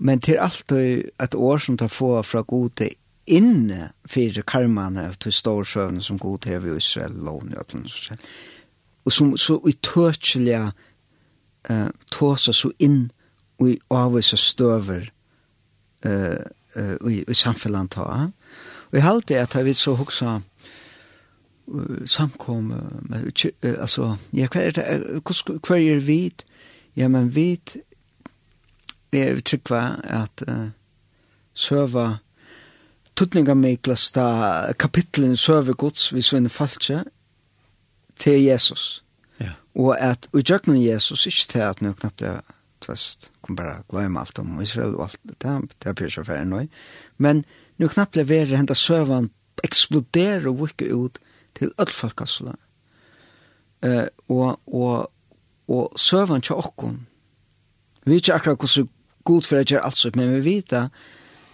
men 0.00 0.20
til 0.20 0.40
alt 0.42 0.72
et 0.72 1.34
år 1.34 1.62
som 1.62 1.78
tar 1.78 1.92
få 1.92 2.16
fra 2.26 2.42
gode 2.42 2.90
inne 3.26 3.92
for 4.08 4.42
karmane 4.46 5.12
til 5.20 5.32
storsøvn 5.32 6.00
som 6.02 6.18
god 6.18 6.38
til 6.38 6.66
i 6.66 6.76
Israel, 6.76 7.12
lovn 7.12 7.52
i 7.52 7.58
Øtland, 7.60 8.18
og 9.04 9.12
som 9.12 9.36
så 9.36 9.60
utøtselig 9.62 10.58
uh, 11.70 11.88
tåsa 12.10 12.52
så 12.52 12.72
inn 12.78 13.12
i 13.60 13.78
avvisa 13.90 14.36
støver 14.36 15.10
uh, 16.06 16.40
uh, 16.76 17.10
i, 17.10 17.24
i 17.28 17.34
samfunnet 17.34 17.90
ta. 17.90 18.06
Og 18.90 18.98
jeg 18.98 19.02
halte 19.02 19.38
at 19.40 19.54
jeg 19.54 19.64
vil 19.64 19.76
så 19.76 19.94
hoksa 19.94 20.38
uh, 21.66 22.02
samkom, 22.06 22.70
uh, 22.72 23.16
uh, 23.16 23.74
altså, 23.78 24.16
ja, 24.32 24.48
hva 24.52 24.66
er 24.66 24.76
det, 24.76 25.22
hva 25.22 25.78
er 25.78 26.00
vi? 26.00 26.32
Ja, 26.96 27.08
men 27.08 27.34
vi 27.34 27.58
er 29.12 29.40
tryggva 29.40 29.84
at 30.04 30.44
uh, 30.48 30.68
søva 31.54 32.18
tutninga 33.14 33.54
miklasta 33.54 34.72
kapitlen 34.78 35.36
søve 35.36 35.74
gods 35.74 36.12
vi 36.14 36.22
svinne 36.22 36.48
falskje 36.48 37.04
til 38.18 38.42
Jesus. 38.42 39.04
Ja. 39.40 39.52
Og 39.74 40.00
at 40.00 40.28
i 40.34 40.42
jøknen 40.48 40.84
Jesus, 40.84 41.26
ikke 41.26 41.46
til 41.48 41.58
at 41.58 41.82
nu 41.82 41.92
knappt 41.92 42.22
tvest, 42.82 43.30
kom 43.40 43.54
bara 43.54 43.84
glömma 43.88 44.20
allt 44.20 44.38
om 44.38 44.62
Israel 44.62 44.94
och 44.94 45.02
allt 45.02 45.18
det 45.22 45.48
här, 45.48 45.62
det 45.78 45.88
här 45.88 45.94
björs 45.94 46.18
affären 46.18 46.50
nu. 46.50 46.68
Men 47.16 47.44
nu 47.76 47.88
knappt 47.88 48.16
leverer 48.16 48.56
hända 48.56 48.74
sövan 48.74 49.30
exploderar 49.62 50.46
och 50.46 50.58
vurka 50.58 50.84
ut 50.84 51.18
till 51.52 51.72
öll 51.78 51.88
folkasla. 51.88 52.56
Eh, 53.80 54.04
og, 54.26 54.60
og, 54.64 55.06
och 55.66 56.00
sövan 56.00 56.40
till 56.40 56.52
okkon. 56.52 57.06
Vi 58.04 58.14
vet 58.14 58.22
inte 58.22 58.34
akkurat 58.34 58.76
hur 58.76 58.88
god 59.22 59.44
för 59.44 59.60
att 59.60 59.70
göra 59.70 59.82
allt 59.82 59.96
så, 59.96 60.10
men 60.14 60.32
vi 60.32 60.40
vet 60.40 60.72
att 60.72 60.92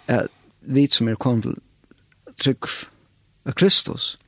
eh, 0.07 0.23
vi 0.61 0.89
som 0.89 1.09
är 1.09 1.15
kom 1.15 1.43
till 1.43 1.57
trygg 2.43 2.65
av 3.45 3.53
Kristus 3.53 4.19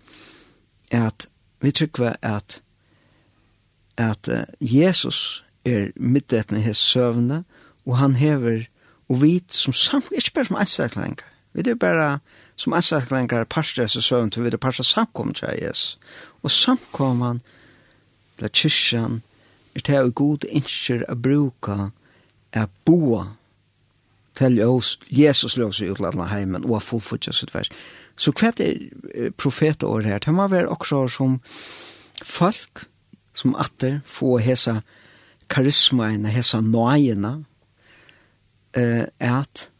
är 0.90 1.06
att 1.06 1.28
vi 1.60 1.72
trygg 1.72 1.96
att 2.20 2.62
at 4.00 4.28
uh, 4.28 4.44
Jesus 4.58 5.42
er 5.64 5.90
middetne 5.96 6.60
hes 6.60 6.78
søvne, 6.78 7.44
og 7.86 7.98
han 7.98 8.14
hever, 8.14 8.66
og 9.08 9.22
vit 9.22 9.52
som 9.52 9.72
samt, 9.72 10.12
ikke 10.12 10.32
bare 10.34 10.44
som 10.44 10.56
ansaklengar, 10.56 11.26
vi 11.52 11.64
er 11.66 11.74
bare 11.74 12.18
som 12.56 12.72
ansaklengar 12.72 13.44
parster 13.44 13.82
hans 13.82 14.04
søvne, 14.04 14.30
til 14.30 14.44
vi 14.44 14.52
er 14.52 14.56
parster 14.56 14.84
samkommet 14.84 15.36
til 15.36 15.58
Jesus. 15.62 15.98
Og 16.42 16.50
samkommet, 16.50 17.40
eller 18.38 18.48
kyrkjan, 18.48 19.22
er 19.74 19.80
til 19.80 20.06
å 20.08 20.14
god 20.14 20.44
innskjer 20.48 21.04
å 21.08 21.16
bruka, 21.16 21.90
er 22.52 22.66
boa, 22.84 23.26
til 24.34 24.60
oss, 24.64 24.94
Jesus 25.10 25.56
løs 25.58 25.80
i 25.80 25.90
utlandet 25.90 26.30
heimen, 26.30 26.64
og 26.64 26.78
har 26.78 26.84
fullfutja 26.86 27.32
sitt 27.34 27.52
vers. 27.54 27.68
Så 28.16 28.32
hva 28.36 28.52
er 28.62 29.32
profetår 29.36 30.06
her? 30.06 30.22
Det 30.22 30.32
må 30.34 30.46
være 30.48 30.70
også 30.70 31.06
som 31.12 31.40
folk, 32.24 32.86
som 33.36 33.56
atter 33.58 34.00
få 34.06 34.38
hesa 34.40 34.80
karismaene, 35.50 36.30
hesa 36.30 36.60
nøyene, 36.64 37.44
eh, 38.78 39.06
at 39.18 39.70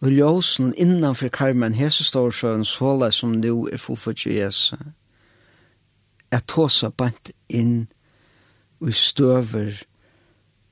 og 0.00 0.08
ljósen 0.08 0.72
innanfor 0.80 1.28
karmen 1.28 1.74
hese 1.76 2.04
står 2.04 2.30
søren 2.32 2.64
såla 2.64 3.10
som 3.12 3.34
nu 3.36 3.68
er 3.68 3.76
fullført 3.76 4.24
i 4.26 4.38
Jesu, 4.38 4.76
er 6.32 6.40
tåsa 6.48 6.88
bant 6.88 7.32
inn 7.48 7.88
og 8.80 8.94
støver 8.94 9.82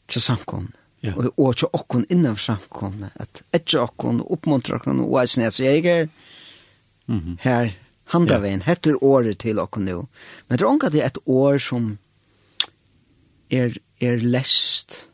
til 0.09 0.23
samkomne. 0.23 0.73
Ja. 1.03 1.13
Og, 1.15 1.29
og 1.37 1.57
til 1.57 1.69
okkon 1.73 2.07
innanfor 2.11 2.55
samkomne, 2.55 3.11
at 3.21 3.43
etter 3.53 3.83
okkon, 3.85 4.23
oppmuntra 4.25 4.81
okkon, 4.81 5.05
og 5.05 5.21
eisen 5.21 5.45
jeg 5.45 5.53
sier, 5.53 5.77
jeg 5.77 6.09
her, 7.45 7.75
handavein, 8.15 8.63
ja. 8.65 8.73
heter 8.73 8.97
året 9.05 9.39
til 9.45 9.61
okkon 9.61 9.85
nu. 9.85 10.07
Men 10.49 10.59
det 10.59 10.65
er 10.65 10.73
omgat 10.73 10.97
det 10.97 11.05
et 11.05 11.21
år 11.27 11.61
som 11.63 11.99
er, 13.51 13.79
er 14.01 14.17
lest 14.23 15.09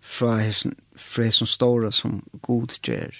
fra 0.00 0.38
hessen, 0.38 0.74
fra 0.96 1.28
hessen 1.28 1.46
stora 1.46 1.90
som 1.90 2.22
god 2.42 2.78
gjør 2.82 3.14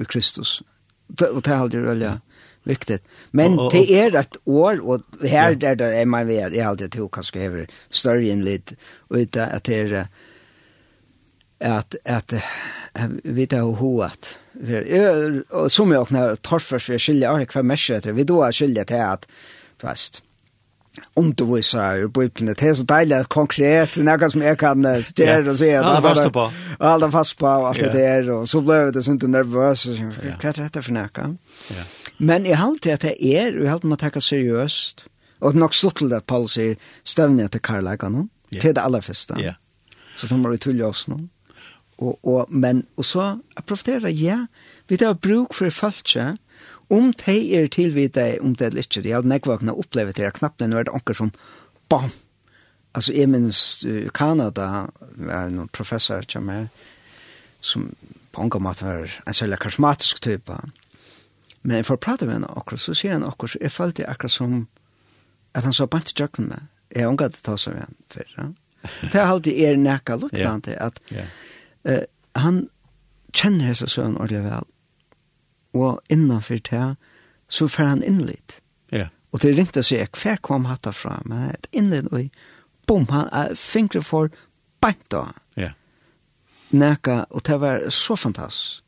i 0.00 0.04
Kristus. 0.04 0.62
Og 1.08 1.42
det 1.44 1.52
er 1.52 1.60
aldri 1.60 1.82
veldig 1.84 2.12
viktigt. 2.64 3.02
Men 3.30 3.58
og, 3.58 3.66
og, 3.66 3.72
det 3.72 3.90
är 3.90 4.16
et 4.20 4.36
år 4.44 4.80
och 4.88 5.00
här 5.22 5.50
ja. 5.50 5.54
der 5.54 5.74
det 5.74 5.94
är 5.94 6.06
man 6.06 6.26
vet 6.26 6.54
jag 6.54 6.66
alltid 6.66 6.92
tog 6.92 7.12
kanske 7.12 7.38
över 7.38 7.66
större 7.90 8.30
än 8.30 8.44
lite 8.44 8.74
och 9.08 9.18
inte 9.18 9.46
att 9.46 9.64
det 9.64 9.74
är 9.74 10.08
att 11.60 11.94
att 12.04 12.34
vi 13.24 13.46
tar 13.46 13.62
och 13.62 13.76
hoat 13.76 14.38
och 15.48 15.72
som 15.72 15.92
jag 15.92 16.12
när 16.12 16.34
torfar 16.34 16.78
för 16.78 16.98
skilja 16.98 17.32
och 17.32 17.48
kvar 17.48 17.62
mesh 17.62 17.90
det 18.02 18.12
vi 18.12 18.24
då 18.24 18.52
skilja 18.52 18.84
till 18.84 19.00
att 19.00 19.28
fast 19.78 20.22
undervisar 21.14 22.08
på 22.08 22.24
utlandet. 22.24 22.58
Det 22.58 22.68
är 22.68 22.74
så 22.74 22.82
dejligt 22.82 23.28
konkret, 23.28 23.96
något 23.96 24.32
som 24.32 24.42
jag 24.42 24.58
kan 24.58 24.82
göra 25.16 25.50
och 25.50 25.58
se. 25.58 25.76
Alla 25.76 26.02
fast 26.02 26.32
på. 26.32 26.52
Alla 26.78 27.10
fast 27.10 27.38
på 27.38 27.46
och 27.46 27.68
allt 27.68 27.78
det 27.78 27.92
där. 27.92 28.30
Och 28.30 28.48
så 28.48 28.60
blev 28.60 28.92
det 28.92 29.02
så 29.02 29.10
inte 29.10 29.26
nervös. 29.26 29.86
Vad 29.86 29.98
är 30.58 30.62
detta 30.62 30.82
för 30.82 30.92
något? 30.92 31.18
Men 32.16 32.44
jag 32.44 32.56
har 32.56 32.68
alltid 32.68 32.94
att 32.94 33.00
det 33.00 33.24
är, 33.24 33.52
jag 33.52 33.66
har 33.66 33.72
alltid 33.72 33.92
att 33.92 34.12
ta 34.12 34.20
seriöst. 34.20 35.06
Och 35.38 35.54
nog 35.54 35.74
stått 35.74 35.96
till 35.96 36.08
det 36.08 36.16
att 36.16 36.26
Paul 36.26 36.48
säger, 36.48 36.76
stävning 37.04 37.48
till 37.48 37.60
karlagarna. 37.60 38.28
Till 38.60 38.74
det 38.74 38.80
allra 38.80 39.02
första. 39.02 39.38
Så 40.16 40.28
tar 40.28 40.36
man 40.36 40.52
det 40.52 40.58
till 40.58 40.82
oss 40.82 41.08
någon. 41.08 41.28
Och, 41.96 42.34
och, 42.34 42.46
men, 42.48 42.86
och 42.94 43.06
så, 43.06 43.40
jag 43.54 43.66
profiterar, 43.66 44.08
ja, 44.08 44.46
vi 44.86 44.98
tar 44.98 45.14
bruk 45.14 45.54
för 45.54 45.70
falska, 45.70 46.36
om 46.92 47.12
de 47.24 47.36
er 47.56 47.66
tilvite 47.72 48.26
om 48.42 48.54
det 48.54 48.70
eller 48.70 48.84
ikke, 48.84 49.02
de 49.02 49.14
hadde 49.14 49.30
nekvåkene 49.30 49.74
opplevet 49.74 50.18
det, 50.20 50.32
knapt 50.38 50.60
nå 50.60 50.78
er 50.78 50.88
det 50.88 50.94
anker 50.94 51.16
som 51.16 51.32
bam! 51.92 52.10
Altså, 52.94 53.12
jeg 53.12 53.28
minnes 53.28 53.58
uh, 53.88 54.08
Kanada, 54.14 54.86
er 55.26 55.50
noen 55.50 55.70
professor 55.74 56.22
som 56.30 56.50
er, 56.52 56.68
som 57.64 57.88
på 58.34 58.44
anker 58.44 58.62
måte 58.62 58.86
var 58.86 59.16
en 59.26 59.34
særlig 59.34 59.58
karismatisk 59.62 60.20
type. 60.22 60.58
Men 61.62 61.80
jeg 61.80 61.88
får 61.88 61.98
prate 62.02 62.28
med 62.28 62.38
henne 62.38 62.52
akkurat, 62.54 62.82
så 62.82 62.94
sier 62.94 63.16
han 63.16 63.26
akkurat, 63.26 63.54
så 63.54 63.62
jeg 63.62 63.74
følte 63.74 64.06
akkurat 64.10 64.34
som 64.34 64.60
at 65.54 65.66
han 65.66 65.74
så 65.74 65.86
bant 65.90 66.10
i 66.10 66.16
jøkken 66.18 66.50
med. 66.50 66.70
Jeg 66.94 67.06
har 67.06 67.14
ungat 67.14 67.40
ta 67.42 67.56
seg 67.58 67.76
med 67.76 67.86
han 67.86 67.98
før, 68.14 68.30
ja. 68.38 68.46
Det 68.84 69.16
er 69.16 69.30
alltid 69.32 69.60
er 69.64 69.78
nekka 69.80 70.18
lukta 70.20 70.44
han 70.44 70.62
til 70.62 70.76
at 70.76 70.98
uh, 71.88 72.02
han 72.36 72.66
kjenner 73.34 73.70
hese 73.70 73.88
søvn 73.90 74.18
ordentlig 74.18 74.44
vel, 74.44 74.66
og 75.74 76.00
innanfor 76.08 76.58
det, 76.70 76.96
så 77.48 77.68
får 77.68 77.84
han 77.84 78.02
inn 78.02 78.22
litt. 78.26 78.60
Ja. 78.92 79.08
Og 79.32 79.42
det 79.42 79.56
ringte 79.56 79.82
seg, 79.82 80.14
hver 80.22 80.38
kom 80.42 80.68
hatt 80.70 80.86
fra, 80.94 81.18
men 81.26 81.50
et 81.50 81.66
innlitt, 81.72 82.10
og 82.12 82.30
bom, 82.86 83.06
han 83.10 83.28
er 83.32 83.56
fingre 83.58 84.02
for 84.02 84.30
beint 84.82 85.04
da. 85.10 85.26
Ja. 85.58 85.72
Næka, 86.70 87.24
og 87.30 87.44
det 87.46 87.60
var 87.60 87.88
så 87.90 88.16
fantastisk. 88.16 88.80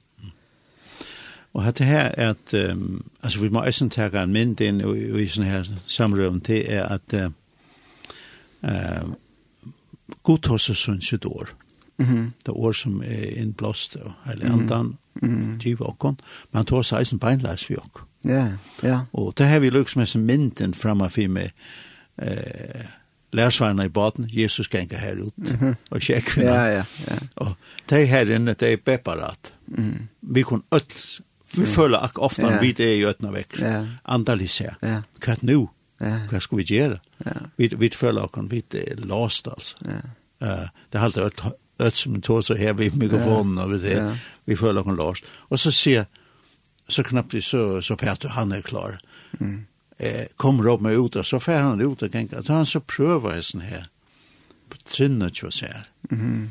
Og 1.57 1.65
hatt 1.65 1.79
det 1.79 1.87
her 1.89 2.11
er 2.21 2.35
at, 2.35 2.53
um, 2.53 3.05
altså 3.23 3.41
vi 3.41 3.49
må 3.49 3.63
eisen 3.65 3.89
tega 3.91 4.23
en 4.23 4.33
mynd 4.33 4.61
inn 4.61 4.83
i, 4.85 4.91
i 5.23 5.25
sånne 5.25 5.49
her 5.49 5.71
samrøven 5.89 6.43
til 6.45 6.67
er 6.69 6.85
at 6.85 7.15
uh, 7.17 7.31
uh, 8.61 9.15
god 10.23 10.51
hos 10.53 10.69
oss 10.71 10.83
synes 10.85 11.13
et 11.13 11.25
år. 11.25 11.55
Mm 11.97 12.07
-hmm. 12.07 12.31
Det 12.47 12.55
år 12.55 12.73
som 12.73 13.03
er 13.03 13.41
innblåst 13.41 13.97
og 13.97 14.13
heilig 14.25 14.47
andan, 14.47 14.87
mm 14.87 14.93
-hmm 14.93 15.06
mm. 15.23 15.77
okkon, 15.81 16.19
men 16.51 16.59
han 16.59 16.69
tog 16.69 16.85
seg 16.85 17.01
eisen 17.01 17.21
beinleis 17.23 17.65
for 17.67 17.83
okk. 17.83 18.05
Ja, 18.27 18.47
ja. 18.83 19.01
Og 19.13 19.35
det 19.39 19.47
har 19.47 19.61
vi 19.63 19.71
lukks 19.71 19.97
med 19.97 20.09
som 20.11 20.25
mynden 20.27 20.75
framme 20.75 21.09
for 21.11 21.29
meg, 21.31 21.53
eh, 22.23 22.87
lærsvarna 23.37 23.85
i 23.87 23.93
baden, 23.93 24.29
Jesus 24.33 24.69
gengar 24.69 24.99
her 24.99 25.21
ut 25.21 25.53
og 25.91 26.01
kjekk. 26.01 26.37
Ja, 26.43 26.65
ja, 26.73 26.85
ja. 27.07 27.19
Og 27.37 27.55
det 27.91 28.09
her 28.09 28.35
inne, 28.35 28.55
det 28.55 28.73
er 28.73 28.83
beparat. 28.85 29.53
Mm. 29.67 30.09
Vi 30.23 30.43
kun 30.43 30.65
öll, 30.75 30.89
vi 31.55 31.63
mm. 31.63 31.67
føler 31.67 31.99
ak 31.99 32.19
ofta 32.19 32.49
yeah. 32.51 32.61
vi 32.63 32.73
det 32.73 32.87
er 32.87 32.97
i 32.97 33.07
ötna 33.07 33.31
vekk, 33.35 33.61
yeah. 33.61 33.87
andalisera. 34.05 34.77
Ja. 34.83 35.03
Hva 35.21 35.37
er 35.37 35.47
nu? 35.47 35.69
Ja. 36.01 36.19
Hva 36.31 36.41
skal 36.41 36.59
vi 36.61 36.67
gjøre? 36.69 36.99
Ja. 37.25 37.39
Vi, 37.57 37.71
vi 37.79 37.91
føler 37.95 38.27
ak 38.27 38.41
vi 38.51 38.65
det 38.73 38.85
er 38.93 39.07
lost, 39.07 39.49
altså. 39.49 39.77
Ja. 39.85 40.03
Uh, 40.37 40.69
det 40.93 40.99
er 40.99 41.05
alltid 41.05 41.23
öll 41.23 41.55
öts 41.79 41.99
som 41.99 42.21
tog 42.21 42.45
så 42.45 42.57
här 42.57 42.73
vid 42.73 42.97
mikrofonen 42.97 43.73
och 43.73 43.79
det. 43.79 43.93
Ja. 43.93 44.17
Vi 44.45 44.57
följer 44.57 44.83
hon 44.83 44.97
Lars. 44.97 45.25
Och 45.29 45.61
så 45.61 45.73
ser 45.73 46.07
så 46.89 47.03
knappt 47.03 47.35
vi 47.35 47.43
så 47.43 47.83
så 47.83 47.97
Peter 47.97 48.29
han 48.29 48.53
är 48.53 48.63
klar. 48.63 49.01
Mm. 49.41 49.67
Eh 49.97 50.27
kommer 50.37 50.69
upp 50.69 50.81
med 50.81 50.93
ut 50.93 51.17
och 51.17 51.27
så 51.27 51.41
fär 51.41 51.61
han 51.61 51.81
ut 51.81 52.03
och 52.03 52.13
tänker 52.13 52.37
att 52.37 52.49
han 52.49 52.67
så 52.67 52.81
prövar 52.81 53.41
sen 53.41 53.61
här. 53.61 53.89
På 54.69 54.77
trinnet 54.77 55.37
så 55.37 55.67
här. 55.67 55.85
Mhm. 56.11 56.51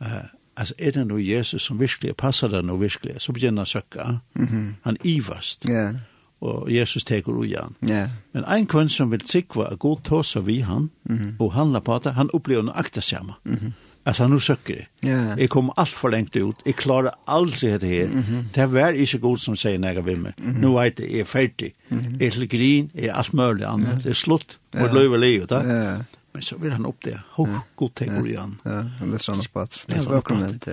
Eh 0.00 0.08
alltså 0.56 0.74
är 0.78 0.92
det 0.92 1.04
nu 1.04 1.22
Jesus 1.22 1.62
som 1.62 1.78
verkligen 1.78 2.14
passar 2.14 2.48
den 2.48 2.70
och 2.70 2.82
verkligen 2.82 3.20
så 3.20 3.32
börjar 3.32 3.52
han 3.52 3.66
söka. 3.66 4.20
Mhm. 4.32 4.76
Han 4.82 4.96
ivast. 5.02 5.62
Ja. 5.64 5.72
Yeah. 5.72 5.96
Och 6.38 6.70
Jesus 6.70 7.04
tar 7.04 7.30
ur 7.30 7.44
igen. 7.44 7.74
Ja. 7.80 7.88
Yeah. 7.88 8.10
Men 8.32 8.44
en 8.44 8.66
kvinna 8.66 8.88
som 8.88 9.10
vill 9.10 9.28
sikva 9.28 9.66
att 9.66 9.78
gå 9.78 9.96
tossa 9.96 10.40
vi 10.40 10.60
han 10.60 10.90
mm 11.08 11.36
och 11.38 11.52
handla 11.52 11.80
på 11.80 11.94
att 11.94 12.04
han 12.04 12.30
upplever 12.30 12.62
en 12.62 12.70
akta 12.70 13.00
samma. 13.00 13.34
Mm 13.44 13.72
Altså, 14.06 14.26
nu 14.28 14.38
søkker 14.38 14.74
jeg. 14.74 14.86
Ja. 15.02 15.34
Jeg 15.38 15.48
kom 15.50 15.70
alt 15.80 15.94
for 15.96 16.12
lengt 16.12 16.36
ut. 16.36 16.60
Jeg 16.66 16.76
klarer 16.76 17.14
aldri 17.26 17.70
det 17.78 17.88
her. 17.88 18.08
Mm 18.08 18.20
-hmm. 18.20 18.42
Det 18.54 18.72
var 18.72 18.88
ikke 18.88 19.18
god 19.18 19.38
som 19.38 19.56
sier 19.56 19.78
når 19.78 19.88
jeg 19.88 20.06
vil 20.06 20.18
meg. 20.18 20.32
Mm 20.38 20.54
-hmm. 20.54 20.58
Nå 20.58 20.80
vet 20.80 21.00
jeg, 21.00 21.10
jeg 21.10 21.20
er 21.20 21.24
ferdig. 21.24 21.72
Mm 21.88 21.98
-hmm. 21.98 22.16
Jeg 22.20 22.26
er 22.26 22.30
til 22.30 22.48
grin, 22.48 22.90
jeg 22.94 23.04
er 23.04 23.14
alt 23.14 23.34
mulig 23.34 23.66
annet. 23.66 23.88
Yeah. 23.88 24.02
Det 24.02 24.10
er 24.10 24.14
slutt, 24.14 24.58
og 24.72 24.80
yeah. 24.80 24.94
løver 24.94 25.16
livet. 25.16 25.50
da. 25.50 25.58
Ja. 25.60 25.96
Men 26.34 26.42
så 26.42 26.56
vil 26.58 26.72
han 26.72 26.86
opp 26.86 27.04
det. 27.04 27.18
Hå, 27.30 27.46
yeah. 27.46 27.60
god 27.76 27.90
tenker 27.96 28.24
igjen. 28.26 28.60
Ja, 28.64 28.82
han 28.98 29.12
lyser 29.12 29.32
han 29.32 29.40
opp 29.40 29.56
at. 29.56 29.84
Lyser 29.88 30.04
han 30.04 30.14
opp 30.14 30.30
at. 30.30 30.68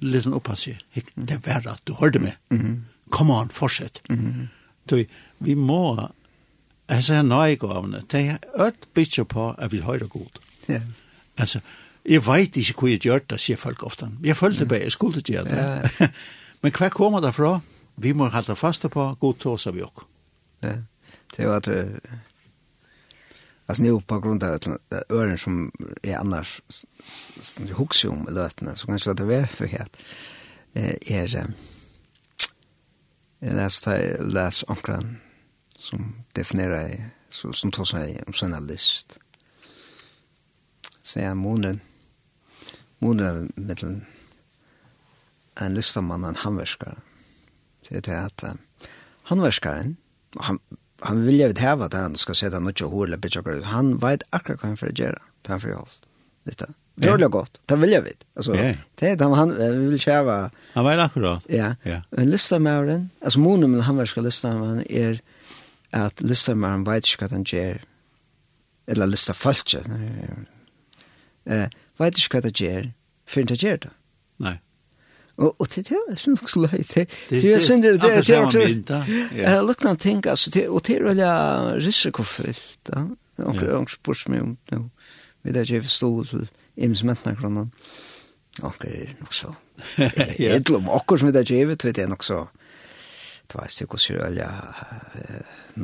Lyser 0.00 0.30
han 0.30 0.34
opp 0.34 0.50
at. 0.50 0.68
Det 1.28 1.46
var 1.46 1.72
at 1.72 1.80
du 1.86 1.94
hørte 1.94 2.18
meg. 2.18 2.32
Mm 2.50 2.58
-hmm. 2.58 2.76
Kom 3.10 3.30
on, 3.30 3.48
fortsett. 3.48 4.02
Mm 4.08 4.16
-hmm. 4.16 4.46
Du, 4.90 5.04
vi 5.38 5.54
må, 5.54 6.08
altså, 6.88 7.22
nøye 7.22 7.56
gavene, 7.56 8.02
det 8.12 8.28
er 8.28 8.38
ødt 8.66 8.94
bytje 8.94 9.24
på 9.24 9.54
at 9.58 9.72
vi 9.72 9.78
hører 9.78 10.06
god. 10.06 10.38
Ja. 10.68 10.80
Altså, 11.38 11.60
Jeg 12.08 12.22
vet 12.26 12.56
ikke 12.56 12.80
hva 12.80 12.90
jeg 12.90 13.00
gjør 13.02 13.24
det, 13.30 13.40
sier 13.42 13.58
folk 13.58 13.82
ofte. 13.82 14.08
Jeg 14.24 14.36
følte 14.36 14.66
bare, 14.66 14.84
jeg 14.86 14.94
skulle 14.94 15.20
gjøre 15.20 15.44
det. 15.50 16.10
Men 16.62 16.72
hva 16.72 16.88
kommer 16.94 17.20
det 17.20 17.34
fra? 17.34 17.58
Vi 17.96 18.12
må 18.12 18.28
holde 18.30 18.56
fast 18.56 18.86
på, 18.92 19.08
god 19.20 19.40
tås 19.42 19.66
av 19.66 19.76
jokk. 19.76 20.04
Ja, 20.62 20.76
det 21.32 21.42
er 21.42 21.48
jo 21.48 21.56
at 21.56 21.68
Alltså 23.68 23.82
nu 23.82 24.00
på 24.00 24.20
grund 24.20 24.44
av 24.44 24.54
att 24.54 24.66
ören 25.10 25.38
som 25.38 25.72
är 26.02 26.16
annars 26.16 26.60
som 27.40 27.68
hooks 27.68 28.04
ju 28.04 28.08
om 28.08 28.26
lötna 28.30 28.76
så 28.76 28.86
kanske 28.86 29.14
det 29.14 29.34
är 29.34 29.46
för 29.46 29.66
helt 29.66 29.96
eh 30.72 31.12
är 31.12 31.36
eh 33.40 33.54
läs 33.54 33.86
läs 34.20 34.64
omkring 34.68 35.16
som 35.76 36.24
definierar 36.32 37.10
så 37.30 37.52
som 37.52 37.70
tar 37.70 37.84
sig 37.84 38.22
om 38.26 38.32
såna 38.32 38.60
list. 38.60 39.18
Så 41.02 41.20
är 41.20 41.34
månen 41.34 41.80
moderne 42.98 43.48
med 43.56 43.82
en 45.60 45.74
listamann 45.74 46.24
og 46.24 46.34
en 46.34 46.42
handverskare. 46.44 46.98
Så 47.82 47.94
det 47.94 48.08
er 48.12 48.26
at 48.26 48.44
uh, 48.44 48.56
handverskaren, 49.30 49.96
han, 50.40 50.58
han 51.02 51.22
vilja 51.26 51.50
vidt 51.52 51.62
heva 51.62 51.88
det 51.88 52.00
han 52.00 52.16
skal 52.18 52.38
sette 52.38 52.60
noe 52.60 52.90
hår 52.90 53.06
eller 53.06 53.22
bitch 53.22 53.38
akkurat, 53.40 53.68
han 53.72 53.94
vet 54.02 54.26
akkurat 54.32 54.62
hva 54.62 54.72
han 54.72 54.80
får 54.80 54.96
gjøre, 54.96 55.22
det 55.46 55.54
han 55.54 55.62
får 55.62 55.72
gjøre. 55.74 55.94
Litt 56.46 56.62
Det 56.96 57.08
är 57.08 57.28
gott. 57.28 57.60
Det 57.66 57.76
vill 57.76 57.92
jag 57.92 58.02
vet. 58.02 58.24
Alltså 58.34 58.54
yeah. 58.54 58.76
det 58.94 59.08
är 59.08 59.24
han, 59.24 59.32
han 59.32 59.88
vill 59.88 60.00
köra. 60.00 60.50
Han 60.72 60.84
var 60.84 60.98
akkurat. 60.98 61.44
Ja. 61.48 61.74
ja. 61.82 62.02
En 62.10 62.30
lista 62.30 62.58
med 62.58 62.88
den. 62.88 63.10
Alltså 63.20 63.38
månen 63.38 63.70
med 63.70 63.82
han 63.82 64.06
ska 64.06 64.20
lista 64.20 64.54
med 64.54 64.68
han 64.68 64.82
är 64.90 65.20
att 65.90 66.20
lista 66.20 66.54
med 66.54 66.70
han 66.70 66.84
vet 66.84 67.04
ska 67.04 67.28
den 67.28 67.44
ger. 67.44 67.82
Eller 68.86 69.06
lista 69.06 69.34
falskt. 69.34 69.74
Eh 71.44 71.68
vet 71.98 72.18
ikke 72.20 72.38
hva 72.38 72.44
det 72.46 72.54
gjør, 72.60 72.88
før 73.26 73.50
det 73.50 73.58
gjør 73.62 73.82
det. 73.86 73.92
Nei. 74.44 74.56
Og, 75.36 75.52
og 75.60 75.68
det 75.68 75.84
er 75.92 76.16
sånn 76.16 76.38
så 76.40 76.62
løy 76.64 76.82
til. 76.88 77.06
Det 77.28 77.42
er 77.44 77.60
synder, 77.60 77.98
det 78.00 78.08
er 78.08 78.22
det. 78.22 78.26
Det 78.26 78.36
er 78.36 78.46
sånn 78.46 78.84
det 79.36 79.54
lukket 79.68 79.84
noen 79.84 80.00
ting, 80.00 80.22
altså, 80.32 80.52
og 80.70 80.84
det 80.86 80.96
er 80.96 81.04
veldig 81.10 81.30
risikofyllt. 81.84 82.78
da. 82.88 83.04
Og 83.44 83.58
det 83.60 83.66
er 83.68 83.74
også 83.76 83.98
spørs 84.00 84.28
meg 84.32 84.44
om 84.46 84.54
det. 84.70 84.80
Vi 85.44 85.52
der 85.52 85.68
gjør 85.68 85.76
jeg 85.76 85.86
forstod 85.86 86.30
til 86.30 86.46
imensmentene 86.76 87.36
kronen. 87.36 87.68
Og 88.64 88.78
det 88.80 88.94
er 89.02 89.12
nok 89.20 89.34
så. 89.36 89.52
Jeg 90.40 90.64
tror 90.64 90.80
om 90.80 90.88
akkur 90.96 91.20
som 91.20 91.28
vi 91.28 91.34
der 91.36 91.44
vet 91.44 91.84
ikke, 91.84 91.92
det 91.92 92.06
er 92.06 92.08
nok 92.08 92.24
så. 92.24 92.46
Det 93.46 93.58
var 93.60 93.68
ikke 93.68 93.98
så 94.00 94.16
veldig 94.16 94.48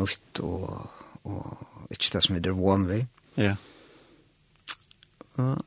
nytt, 0.00 0.40
og, 0.40 0.88
og 1.24 1.90
ikke 1.90 2.10
det 2.14 2.22
som 2.24 2.34
vi 2.34 2.40
der 2.40 2.56
vann 2.56 2.88
vi. 2.88 3.02
Ja. 3.36 3.54
Og 5.36 5.60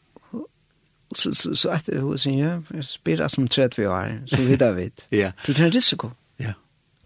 så 1.17 1.33
så 1.33 1.55
så 1.55 1.69
att 1.69 1.89
hur 1.89 2.17
sen 2.17 2.37
jag 2.37 2.85
spelar 2.85 3.27
som 3.27 3.47
30 3.47 3.87
år 3.87 4.23
så 4.27 4.41
vidare 4.41 4.73
vet. 4.73 5.05
Ja. 5.09 5.31
Du 5.45 5.53
tar 5.53 5.69
risiko. 5.69 6.11
Ja. 6.37 6.53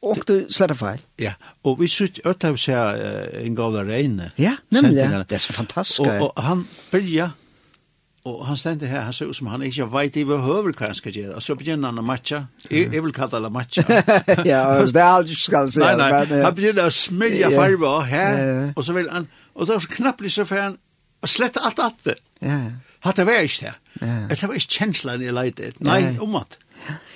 Och 0.02 0.24
du 0.28 0.48
slår 0.50 0.74
fel. 0.74 1.00
Ja. 1.18 1.34
Och 1.62 1.82
vi 1.84 1.88
såg 1.88 2.20
att 2.24 2.44
jag 2.44 2.60
ser 2.60 3.36
en 3.46 3.56
gåva 3.56 3.84
regne. 3.84 4.32
Ja, 4.36 4.56
nämligen. 4.70 5.26
Det 5.28 5.36
är 5.36 5.40
så 5.40 5.54
fantastiskt. 5.54 6.00
Och, 6.00 6.38
och 6.38 6.44
han 6.44 6.68
börjar 6.92 7.30
og 8.28 8.46
han 8.46 8.58
stendte 8.58 8.88
her, 8.88 9.02
han 9.02 9.14
ser 9.14 9.30
ut 9.32 9.36
som 9.38 9.48
han 9.48 9.62
ikke 9.64 9.86
veit 9.94 10.18
i 10.20 10.26
hva 10.28 10.40
høver 10.44 10.76
hva 10.76 10.90
han 10.90 10.98
skal 10.98 11.16
gjøre, 11.16 11.38
og 11.40 11.44
så 11.44 11.56
begynner 11.58 11.92
han 11.92 12.02
å 12.02 12.04
matcha, 12.06 12.42
jeg, 12.68 12.90
jeg 12.94 13.04
vil 13.06 13.14
kalla 13.16 13.40
det 13.46 13.52
matcha. 13.56 13.86
ja, 14.50 14.64
det 14.86 15.00
er 15.00 15.08
alt 15.08 15.30
du 15.30 15.36
skal 15.40 15.72
si. 15.72 15.80
Nei, 15.82 15.94
nei, 15.98 16.42
han 16.44 16.58
begynner 16.58 16.90
å 16.90 16.94
smilja 16.94 17.52
farve 17.54 17.80
farva 17.80 17.94
her, 18.10 18.40
Ja. 18.44 18.68
og 18.76 18.86
så 18.86 18.96
vil 18.98 19.10
han, 19.14 19.30
og 19.56 19.70
så 19.70 19.80
knapplig 19.96 20.34
så 20.36 20.46
fer 20.50 20.66
han, 20.68 20.78
og 21.24 21.32
slette 21.32 21.64
alt 21.64 21.80
alt 21.84 22.04
det. 22.06 22.18
Ja, 22.44 22.60
ja. 22.60 22.76
Hatt 23.08 23.16
det 23.22 23.24
var 23.30 23.46
ikke 23.48 23.70
det. 23.70 23.76
Ja. 24.02 24.28
Det 24.30 24.48
var 24.48 24.56
ikke 24.56 24.80
kjenslen 24.80 25.22
jeg 25.22 25.36
leide 25.36 25.72
etter. 25.72 25.86
Nei, 25.86 26.18
om 26.24 26.36
at. 26.40 26.60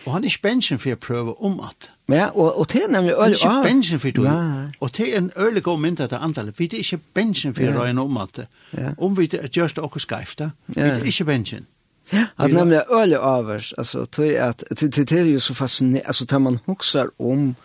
Og 0.06 0.14
han 0.14 0.24
er 0.24 0.32
ikke 0.32 0.44
bensjen 0.50 0.80
for 0.82 0.92
å 0.92 1.00
prøve 1.00 1.36
om 1.48 1.60
at. 1.64 1.90
Ja, 2.12 2.26
og, 2.34 2.58
og 2.60 2.68
det 2.74 2.82
er 2.84 2.90
nemlig 2.92 3.14
øl. 3.14 3.22
Han 3.22 3.32
er 3.32 3.38
ikke 3.38 3.68
bensjen 3.70 4.02
for 4.04 4.18
det. 4.18 4.26
Ja. 4.26 4.66
Og 4.84 4.92
det 4.98 5.06
er 5.08 5.22
en 5.22 5.30
øyelig 5.38 5.64
god 5.64 5.80
mynd 5.80 6.02
av 6.04 6.10
det 6.12 6.20
antallet. 6.20 6.60
Vi 6.60 6.68
er 6.68 6.82
ikke 6.84 7.00
bensjen 7.16 7.56
for 7.56 7.70
å 7.70 7.86
røyne 7.86 8.04
om 8.04 8.20
at. 8.20 8.42
Ja. 8.76 8.92
Om 8.98 9.16
vi 9.18 9.30
gjør 9.32 9.72
det 9.78 9.86
også 9.86 10.04
skreft, 10.04 10.44
vi 10.68 10.82
er 10.84 11.08
ikke 11.08 11.30
bensjen. 11.32 11.70
Ja, 12.12 12.26
at 12.38 12.52
nemlig 12.52 12.82
øl 12.92 13.14
avers, 13.16 13.72
altså, 13.78 14.04
det 14.18 15.12
er 15.12 15.24
jo 15.24 15.40
så 15.40 15.54
fascinerende, 15.54 16.02
altså, 16.06 16.26
tar 16.26 16.42
man 16.44 16.60
hokser 16.66 17.08
om, 17.20 17.30
um, 17.30 17.56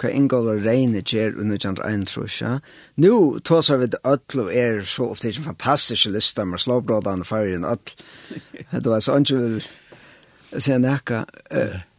hva 0.00 0.10
Ingolvar 0.10 0.60
Reine 0.64 1.02
gjør 1.02 1.38
under 1.40 1.60
kjent 1.60 1.82
ein 1.84 2.04
trusja. 2.08 2.58
Nå 3.00 3.40
tåsar 3.46 3.80
vi 3.82 3.90
det 3.94 4.00
ødel 4.04 4.44
og 4.44 4.52
er 4.54 4.82
så 4.88 5.10
ofte 5.14 5.30
ikke 5.30 5.48
fantastiske 5.50 6.12
lister 6.14 6.48
med 6.48 6.62
slåbrådene 6.62 7.26
for 7.26 7.46
en 7.46 7.66
ødel. 7.68 8.06
Det 8.72 8.86
var 8.92 9.04
sånn 9.04 9.26
ikke 9.26 9.42
vil 9.42 9.60
si 10.62 10.78
nekka. 10.78 11.24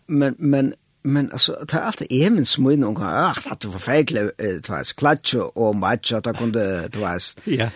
Men, 0.07 0.35
men, 0.37 0.73
men 1.03 1.29
altså, 1.31 1.57
det 1.61 1.77
er 1.77 1.89
alltid 1.89 2.13
evig 2.13 2.47
smøyne 2.47 2.87
og 2.87 2.95
unga, 2.95 3.11
ah, 3.29 3.43
det 3.51 3.69
var 3.69 3.77
forferdelig, 3.79 4.25
det 4.39 4.69
var 4.69 4.95
klatsjo 4.97 5.51
og 5.55 5.77
matja, 5.79 6.21
det 6.23 6.35
kunne, 6.37 6.65
det 6.91 7.01
var 7.01 7.21
ja. 7.49 7.69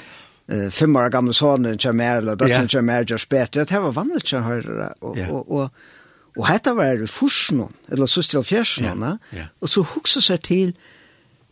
fem 0.70 0.96
år 0.96 1.10
gamle 1.14 1.34
sonen 1.34 1.80
kommer, 1.82 2.22
eller 2.22 2.40
døtten 2.40 2.70
kommer, 2.72 3.08
gjør 3.08 3.24
spet, 3.24 3.58
det 3.58 3.82
var 3.88 3.96
vanlig 3.96 4.26
å 4.38 4.44
høre, 4.46 4.92
og, 5.02 5.18
og, 5.30 5.40
og, 5.40 5.56
og 5.64 5.98
Og 6.38 6.48
hetta 6.48 6.74
var 6.78 7.00
det 7.00 7.10
forsnon, 7.10 7.74
eller 7.90 8.06
søster 8.06 8.40
av 8.40 8.48
fjersnon, 8.48 9.04
ja, 9.04 9.16
yeah. 9.36 9.48
og 9.62 9.70
så 9.70 9.84
huksa 9.96 10.22
seg 10.22 10.44
til 10.46 10.74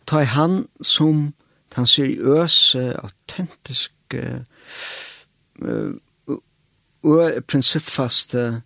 ta 0.08 0.22
i 0.24 0.30
han 0.32 0.62
som 0.80 1.32
den 1.76 1.86
seriøse, 1.86 2.84
autentiske, 3.02 4.44
uh, 5.62 6.38
og 7.08 7.44
prinsippfaste 7.46 8.62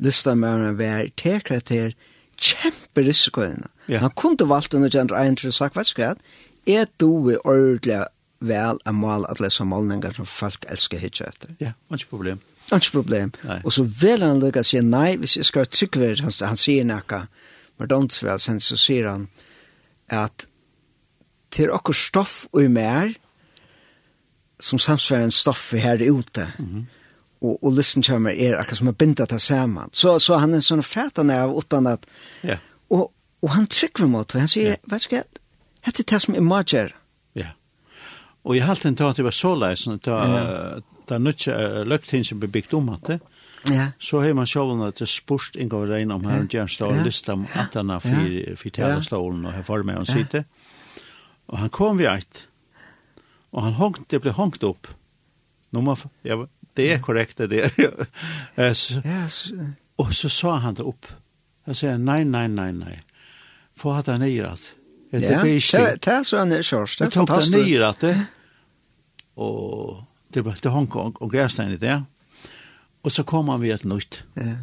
listamæren 0.00 0.78
var 0.78 1.04
tekra 1.16 1.60
til 1.60 1.94
kjempe 2.40 3.04
risikoene. 3.04 3.68
Yeah. 3.88 4.00
Han 4.00 4.10
kunne 4.16 4.48
valgt 4.48 4.74
under 4.74 4.88
gender 4.88 5.16
en 5.16 5.36
til 5.36 5.50
å 5.50 5.54
sagt, 5.54 5.76
vet 5.76 5.92
du 5.96 6.02
hva, 6.02 6.14
Er 6.66 6.86
du 7.00 7.30
i 7.30 7.36
ordentlig 7.44 8.04
vel 8.40 8.78
å 8.86 8.92
male 8.92 9.28
at 9.32 9.40
lese 9.40 9.64
målninger 9.64 10.12
som 10.16 10.26
folk 10.28 10.64
elsker 10.68 11.00
hitje 11.00 11.26
etter? 11.26 11.54
Ja, 11.58 11.72
yeah, 11.72 11.96
ikke 11.96 12.16
problem. 12.16 12.40
Ikke 12.70 12.92
problem. 12.92 13.32
Nei. 13.44 13.60
Og 13.64 13.72
så 13.72 13.82
vil 13.82 14.22
han 14.22 14.40
lukke 14.40 14.62
og 14.62 14.66
si, 14.66 14.80
nei, 14.80 15.16
hvis 15.18 15.36
jeg 15.36 15.48
skal 15.48 15.66
trykke 15.66 16.14
han, 16.22 16.32
han 16.46 16.60
sier 16.60 16.86
noe, 16.86 17.24
men 17.78 17.88
det 17.88 18.40
sen 18.40 18.60
så 18.60 18.76
sier 18.76 19.08
han 19.08 19.28
at 20.08 20.46
til 21.50 21.72
okkur 21.74 21.96
stoff 21.96 22.44
og 22.52 22.70
mer, 22.70 23.14
som 24.60 24.78
samsvarer 24.78 25.26
en 25.26 25.34
stoff 25.34 25.72
vi 25.72 25.80
her 25.80 26.02
ute, 26.10 26.52
mm 26.58 26.66
-hmm. 26.66 26.84
og, 27.40 27.64
og 27.64 27.72
listen 27.72 28.02
til 28.02 28.20
meg 28.20 28.40
er 28.40 28.58
akkurat 28.58 28.78
som 28.78 28.88
er 28.88 28.92
bindet 28.92 29.28
til 29.28 29.40
sammen. 29.40 29.88
Så, 29.92 30.18
så 30.18 30.36
han 30.36 30.54
er 30.54 30.60
sånn 30.60 30.82
fætan 30.82 31.30
av 31.30 31.56
utan 31.56 31.86
at, 31.86 32.06
ja. 32.44 32.56
og, 32.90 33.12
og 33.42 33.50
han 33.50 33.66
trykker 33.66 34.06
mot, 34.06 34.34
og 34.34 34.40
han 34.40 34.48
sier, 34.48 34.64
yeah. 34.64 34.78
vet 34.84 35.06
du 35.10 35.16
hva, 35.16 35.22
hette 35.80 36.02
det 36.02 36.20
som 36.20 36.34
er 36.34 36.40
mager. 36.40 36.94
Ja. 37.34 37.46
Og 38.44 38.56
jeg 38.56 38.66
halte 38.66 38.88
en 38.88 38.96
tag 38.96 39.14
til 39.14 39.24
å 39.24 39.28
være 39.28 39.36
så 39.36 39.54
det 41.10 41.18
er 41.18 41.26
nødt 41.26 41.42
til 41.44 41.90
løgting 41.90 42.24
som 42.26 42.40
blir 42.40 42.52
bygd 42.54 42.74
om 42.78 42.88
at 42.94 43.12
det, 43.12 43.20
Ja. 43.68 43.90
Så 43.98 44.20
har 44.20 44.34
man 44.34 44.48
sjålene 44.48 44.88
at 44.88 45.00
det 45.00 45.08
spørst 45.08 45.56
en 45.60 45.68
gang 45.68 45.88
regn 45.90 46.14
om 46.14 46.24
her, 46.24 46.44
og 46.44 46.48
gjerne 46.52 46.72
stå 46.72 46.86
og 46.94 47.02
liste 47.04 47.34
om 47.34 47.46
at 47.60 47.74
han 47.76 47.92
har 47.92 48.00
fyrt 48.00 48.80
hele 48.80 49.02
stålen, 49.04 49.44
og 49.44 49.52
her 49.52 49.66
var 49.68 49.84
med 49.84 49.98
han 50.00 50.08
sitte. 50.08 50.44
Og 51.50 51.58
han 51.58 51.72
kom 51.74 51.98
vi 51.98 52.08
eit, 52.08 52.46
og 53.52 53.64
han 53.66 53.76
hongt, 53.76 54.06
det 54.10 54.22
ble 54.22 54.32
hongt 54.32 54.64
opp. 54.64 54.88
Nå 55.74 55.82
må, 55.84 55.96
ja, 56.24 56.38
det 56.78 56.88
er 56.94 57.02
korrekt 57.04 57.38
det 57.42 57.50
der. 57.50 57.70
er. 58.56 58.74
og 60.00 60.14
så 60.14 60.32
sa 60.32 60.56
han 60.64 60.78
det 60.78 60.86
opp. 60.86 61.10
Han 61.66 61.76
sier, 61.76 61.98
nei, 61.98 62.22
nei, 62.24 62.46
nei, 62.48 62.70
nei. 62.72 62.96
Få 63.76 63.92
hatt 63.96 64.08
han 64.10 64.22
nyer 64.24 64.54
at. 64.54 64.70
Det 65.10 65.26
er 65.26 65.44
ikke. 65.44 65.84
Det 65.98 66.12
er 66.14 66.24
så 66.26 66.40
han 66.40 66.54
er 66.54 66.62
kjørst, 66.64 67.00
det 67.02 67.10
er 67.10 67.18
fantastisk. 67.18 67.52
Det 67.52 67.58
tok 67.58 67.66
han 67.66 67.68
nyer 67.68 67.88
at 67.88 68.06
det, 68.06 68.16
og 69.40 70.06
det 70.34 70.44
ble 70.44 70.54
til 70.54 70.70
Hongkong 70.70 71.16
og 71.20 71.30
Græstein 71.30 71.72
i 71.72 71.76
det. 71.80 72.04
Og 73.02 73.12
så 73.12 73.22
kom 73.22 73.48
han 73.48 73.60
ved 73.60 73.74
et 73.74 73.84
nytt. 73.84 74.24
Ja. 74.36 74.56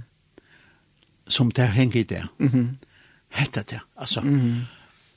Som 1.28 1.51
det 1.51 1.68
henger 1.68 1.99
i 1.99 2.03
det. 2.03 2.24
Mm 2.39 2.47
-hmm. 2.47 2.86
Hette 3.30 3.63
det, 3.70 3.80
altså. 3.97 4.22
Mm 4.22 4.39
-hmm. 4.39 4.65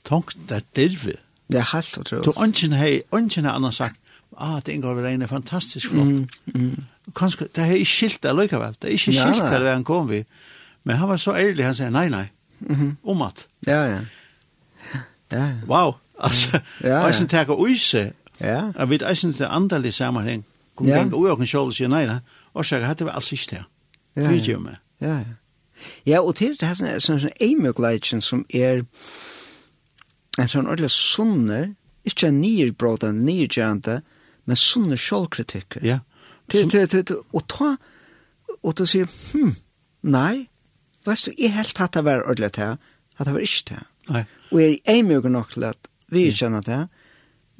Tank 0.03 0.33
det 0.49 0.65
dirve. 0.75 1.13
Det 1.51 1.59
er 1.59 1.75
helt 1.75 1.97
utrolig. 1.97 2.25
Du 2.25 2.33
ønsken 2.43 2.73
hei, 2.73 3.01
ønsken 3.13 3.45
har 3.45 3.51
annars 3.51 3.75
sagt, 3.75 3.95
ah, 4.37 4.61
det 4.65 4.71
inngår 4.71 4.93
vi 4.93 5.01
regner 5.01 5.27
fantastisk 5.27 5.89
flott. 5.89 6.07
Mm, 6.07 6.27
mm. 6.45 6.83
Kanskje, 7.15 7.47
det 7.55 7.63
er 7.63 7.71
ikke 7.71 7.91
skilt 7.91 8.23
det 8.23 8.35
likevel. 8.35 8.75
Det 8.81 8.83
er 8.83 8.87
ikke 8.87 9.11
ja, 9.11 9.31
skilt 9.31 9.43
der 9.43 9.65
ja, 9.65 9.73
han 9.73 9.83
kom 9.83 10.09
vi. 10.09 10.23
Men 10.83 10.95
han 10.95 11.09
var 11.09 11.17
så 11.17 11.35
ærlig, 11.35 11.65
han 11.65 11.75
sier, 11.75 11.89
nei, 11.89 12.09
nei, 12.09 12.25
mm 12.59 12.75
-hmm. 12.75 13.09
om 13.09 13.21
at. 13.21 13.45
Ja, 13.67 13.83
ja. 13.85 13.99
Ja, 15.31 15.45
ja. 15.45 15.53
Wow, 15.67 15.93
altså, 16.27 16.59
ja, 16.83 16.89
ja. 16.89 16.99
og 16.99 17.05
jeg 17.05 17.15
synes 17.15 17.31
det 17.31 17.39
er 17.39 17.49
å 17.49 17.65
Ja. 18.41 18.71
Jeg 18.77 18.89
vet 18.89 19.01
ikke 19.01 19.33
det 19.37 19.47
andre 19.49 19.91
sammenheng. 19.91 20.45
Kom 20.75 20.87
ja. 20.87 20.97
gang, 20.97 21.13
og 21.13 21.27
jeg 21.27 21.37
kan 21.37 21.47
selv 21.47 21.71
si 21.75 21.87
nei, 21.87 22.07
og 22.53 22.65
så 22.65 22.79
hadde 22.81 23.05
vi 23.05 23.13
alls 23.13 23.31
ikke 23.31 23.55
det. 23.55 23.63
Ja, 24.15 24.31
ja. 24.31 24.75
Ja, 25.01 25.15
ja. 25.17 25.37
Ja, 26.05 26.19
og 26.21 26.35
til 26.37 26.53
det 26.59 26.67
er 26.67 26.75
sånn, 26.77 26.99
sånn, 27.01 27.19
sånn 27.23 27.37
eimøkleitjen 27.41 28.21
som 28.21 28.43
er 28.53 28.83
en 30.37 30.49
sånn 30.49 30.67
ordentlig 30.67 30.91
sunner, 30.93 31.71
ikke 32.05 32.29
en 32.29 32.41
nyrbrådende, 32.41 33.25
nyrgjørende, 33.25 33.95
men 34.45 34.59
sunner 34.59 34.99
sjålkritikker. 34.99 35.81
Ja. 35.85 35.99
Til, 36.51 36.69
til, 36.69 36.85
til, 36.91 37.17
og 37.33 37.47
ta, 37.49 37.75
og 38.61 38.77
du 38.77 38.85
sier, 38.85 39.09
hm, 39.31 39.55
nei, 40.13 40.51
Vet 41.05 41.23
du, 41.25 41.31
jeg 41.33 41.55
helt 41.55 41.79
hatt 41.81 41.95
det 41.97 42.03
var 42.05 42.21
ordentlig 42.27 42.51
til, 42.53 42.75
at 43.17 43.25
det 43.25 43.33
var 43.33 43.41
ikke 43.41 43.63
til. 43.71 43.85
Nei. 44.11 44.21
Og 44.51 44.59
jeg 44.61 44.73
er 44.75 44.97
eimøk 44.99 45.27
nok 45.33 45.55
til 45.55 45.65
at 45.65 45.89
vi 46.13 46.27
kjenner 46.29 46.61
det, 46.65 46.81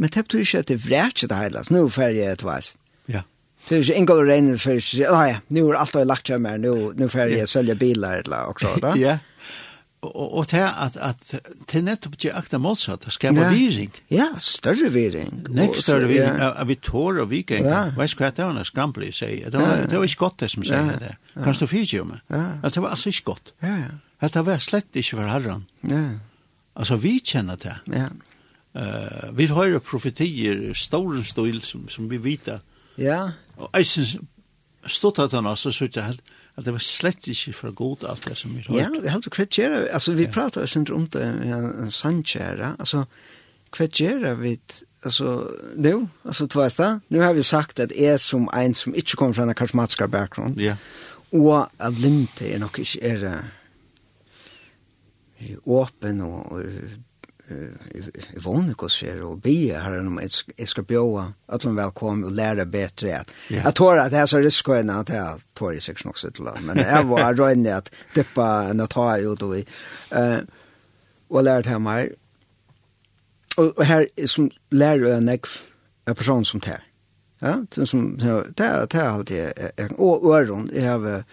Men 0.02 0.10
det 0.10 0.24
betyr 0.26 0.46
ikke 0.46 0.64
at 0.64 0.72
det 0.72 0.80
vrætje 0.82 1.30
det 1.30 1.38
hele, 1.38 1.62
nå 1.70 1.86
er 1.86 1.92
ferdig 1.94 2.24
et 2.26 2.44
veis. 2.46 2.74
Ja. 3.12 3.22
Det 3.68 3.78
er 3.78 3.84
ikke 3.84 3.98
en 4.00 4.08
gang 4.10 4.22
regnet 4.26 4.62
for 4.64 4.80
å 4.80 4.82
si, 4.82 5.04
nei, 5.06 5.36
nå 5.54 5.66
er 5.70 5.82
alt 5.84 5.98
jeg 6.00 6.10
lagt 6.10 6.32
hjemme, 6.32 6.56
nå, 6.64 6.72
nå 6.98 7.06
er 7.06 7.12
ferdig 7.14 7.38
jeg 7.44 7.52
selger 7.52 7.78
biler, 7.78 8.24
eller 8.24 8.50
også, 8.50 8.78
da. 8.86 8.96
ja. 8.98 9.20
Og, 10.02 10.32
og 10.40 10.48
til 10.50 10.64
at, 10.66 10.96
at 10.98 11.28
til 11.70 11.84
nettopp 11.86 12.16
ikke 12.18 12.32
akta 12.34 12.58
motsatt, 12.58 13.04
det 13.06 13.14
skaper 13.14 13.52
viring. 13.54 13.92
Ja, 14.10 14.32
større 14.42 14.90
viring. 14.90 15.44
Nek 15.54 15.78
større 15.78 16.08
viring, 16.10 16.40
ja. 16.42 16.48
av 16.58 16.72
vi 16.72 16.80
tår 16.82 17.20
og 17.22 17.30
viking. 17.30 17.68
Ja. 17.70 17.84
Veis 17.94 18.18
hva 18.18 18.32
det 18.34 18.42
var 18.42 18.56
når 18.58 18.72
skrampelig 18.72 19.12
sier, 19.20 19.54
det 19.54 19.62
var, 19.62 19.86
det 19.86 20.02
var 20.02 20.10
ikke 20.10 20.24
godt 20.24 20.42
det 20.42 20.50
som 20.56 20.66
sier 20.66 20.90
det. 21.04 21.14
Kanst 21.38 21.62
du 21.62 21.68
fyrt 21.70 21.94
jo 21.94 22.08
meg? 22.10 22.26
Ja. 22.34 22.48
Det 22.66 22.82
var 22.82 22.98
altså 22.98 23.14
ikke 23.14 23.28
godt. 23.30 23.54
Ja, 23.62 23.76
ja. 23.78 24.32
Det 24.34 24.46
var 24.50 24.66
slett 24.66 24.90
ikke 24.98 25.22
for 25.22 25.30
herren. 25.30 25.68
Ja. 25.86 26.02
Altså, 26.74 26.98
vi 27.06 27.20
kjenner 27.22 27.62
det. 27.62 27.78
Ja. 27.94 28.10
Uh, 28.76 29.38
vi 29.38 29.46
har 29.46 29.80
profetier, 29.80 30.74
stor 30.74 31.24
stil 31.24 31.62
som, 31.62 31.90
som 31.90 32.10
vi 32.10 32.18
vet. 32.24 32.48
Ja. 32.98 33.32
Og 33.58 33.70
jeg 33.74 33.86
synes, 33.86 34.18
stått 34.88 35.20
at 35.20 35.32
han 35.32 35.46
også, 35.46 35.72
så 35.72 35.86
att 35.86 36.22
at 36.58 36.66
det 36.66 36.74
var 36.74 36.80
slett 36.84 37.28
ikke 37.28 37.54
for 37.54 37.72
god 37.72 38.04
alt 38.10 38.26
det 38.28 38.38
som 38.38 38.56
vi 38.56 38.64
har. 38.68 38.78
Ja, 38.78 38.90
vi 39.02 39.08
har 39.08 39.16
alltid 39.16 39.32
kvett 39.32 39.60
Alltså 39.60 39.94
altså 39.94 40.14
vi 40.14 40.28
pratar 40.28 40.66
sen 40.66 40.86
sin 40.86 40.96
om 40.96 41.08
det, 41.08 41.24
en 41.24 41.92
sannkjære, 41.92 42.76
altså 42.80 43.04
kvett 43.72 44.02
vi, 44.42 44.60
altså, 45.04 45.48
nu, 45.76 46.10
altså 46.26 46.48
tværs 46.48 46.76
da, 46.76 47.00
nu 47.10 47.20
har 47.20 47.34
vi 47.34 47.44
sagt 47.44 47.80
at 47.80 47.92
jeg 48.00 48.20
som 48.20 48.50
en 48.54 48.74
som 48.74 48.94
ikke 48.96 49.16
kommer 49.16 49.34
fra 49.34 49.44
en 49.44 49.54
karismatiska 49.56 50.08
background. 50.08 50.60
ja. 50.60 50.76
og 51.32 51.72
at 51.80 51.94
linte 51.94 52.50
er 52.50 52.60
nok 52.60 52.80
ikke 52.80 53.02
er 53.02 53.44
åpen 55.66 56.22
og, 56.22 56.52
og 56.52 56.64
i 57.52 58.42
vånne 58.44 58.76
her 58.76 59.22
og 59.26 59.42
bia 59.44 59.82
her 59.84 60.00
om 60.00 60.20
jeg 60.22 60.68
skal 60.70 60.86
bjåa 60.88 61.26
at 61.52 61.66
man 61.66 61.78
velkommen 61.78 62.30
og 62.30 62.36
lære 62.38 62.66
bedre 62.66 63.20
at 63.22 63.34
jeg 63.52 63.74
tror 63.76 64.00
at 64.02 64.12
det 64.12 64.20
er 64.20 64.26
så 64.30 64.42
riskøyne 64.44 65.00
at 65.00 65.10
jeg 65.10 65.44
tror 65.56 65.72
jeg 65.72 65.82
sikkert 65.82 66.06
nok 66.06 66.22
sitt 66.22 66.36
til 66.36 66.50
men 66.66 66.80
jeg 66.80 67.08
var 67.10 67.36
røyne 67.40 67.78
at 67.78 67.92
dippa 68.16 68.48
enn 68.72 68.84
å 68.84 68.90
ta 68.92 69.08
i 69.18 69.28
ut 69.28 69.44
og 69.44 69.58
i 69.60 69.66
og 71.32 71.44
lære 71.44 71.68
til 71.70 71.84
meg 71.84 72.16
og 73.58 73.74
og 73.78 73.86
her 73.86 74.08
som 74.26 74.50
lærer 74.72 75.18
en 75.18 75.30
ek 75.30 75.48
en 76.08 76.16
person 76.16 76.46
som 76.46 76.62
tar 76.64 76.84
ja 77.42 77.58
som 77.72 78.16
det 78.18 78.66
er 78.66 79.08
alltid 79.08 79.98
og 79.98 80.30
øron 80.36 80.70
jeg 80.74 80.88
har 80.90 81.26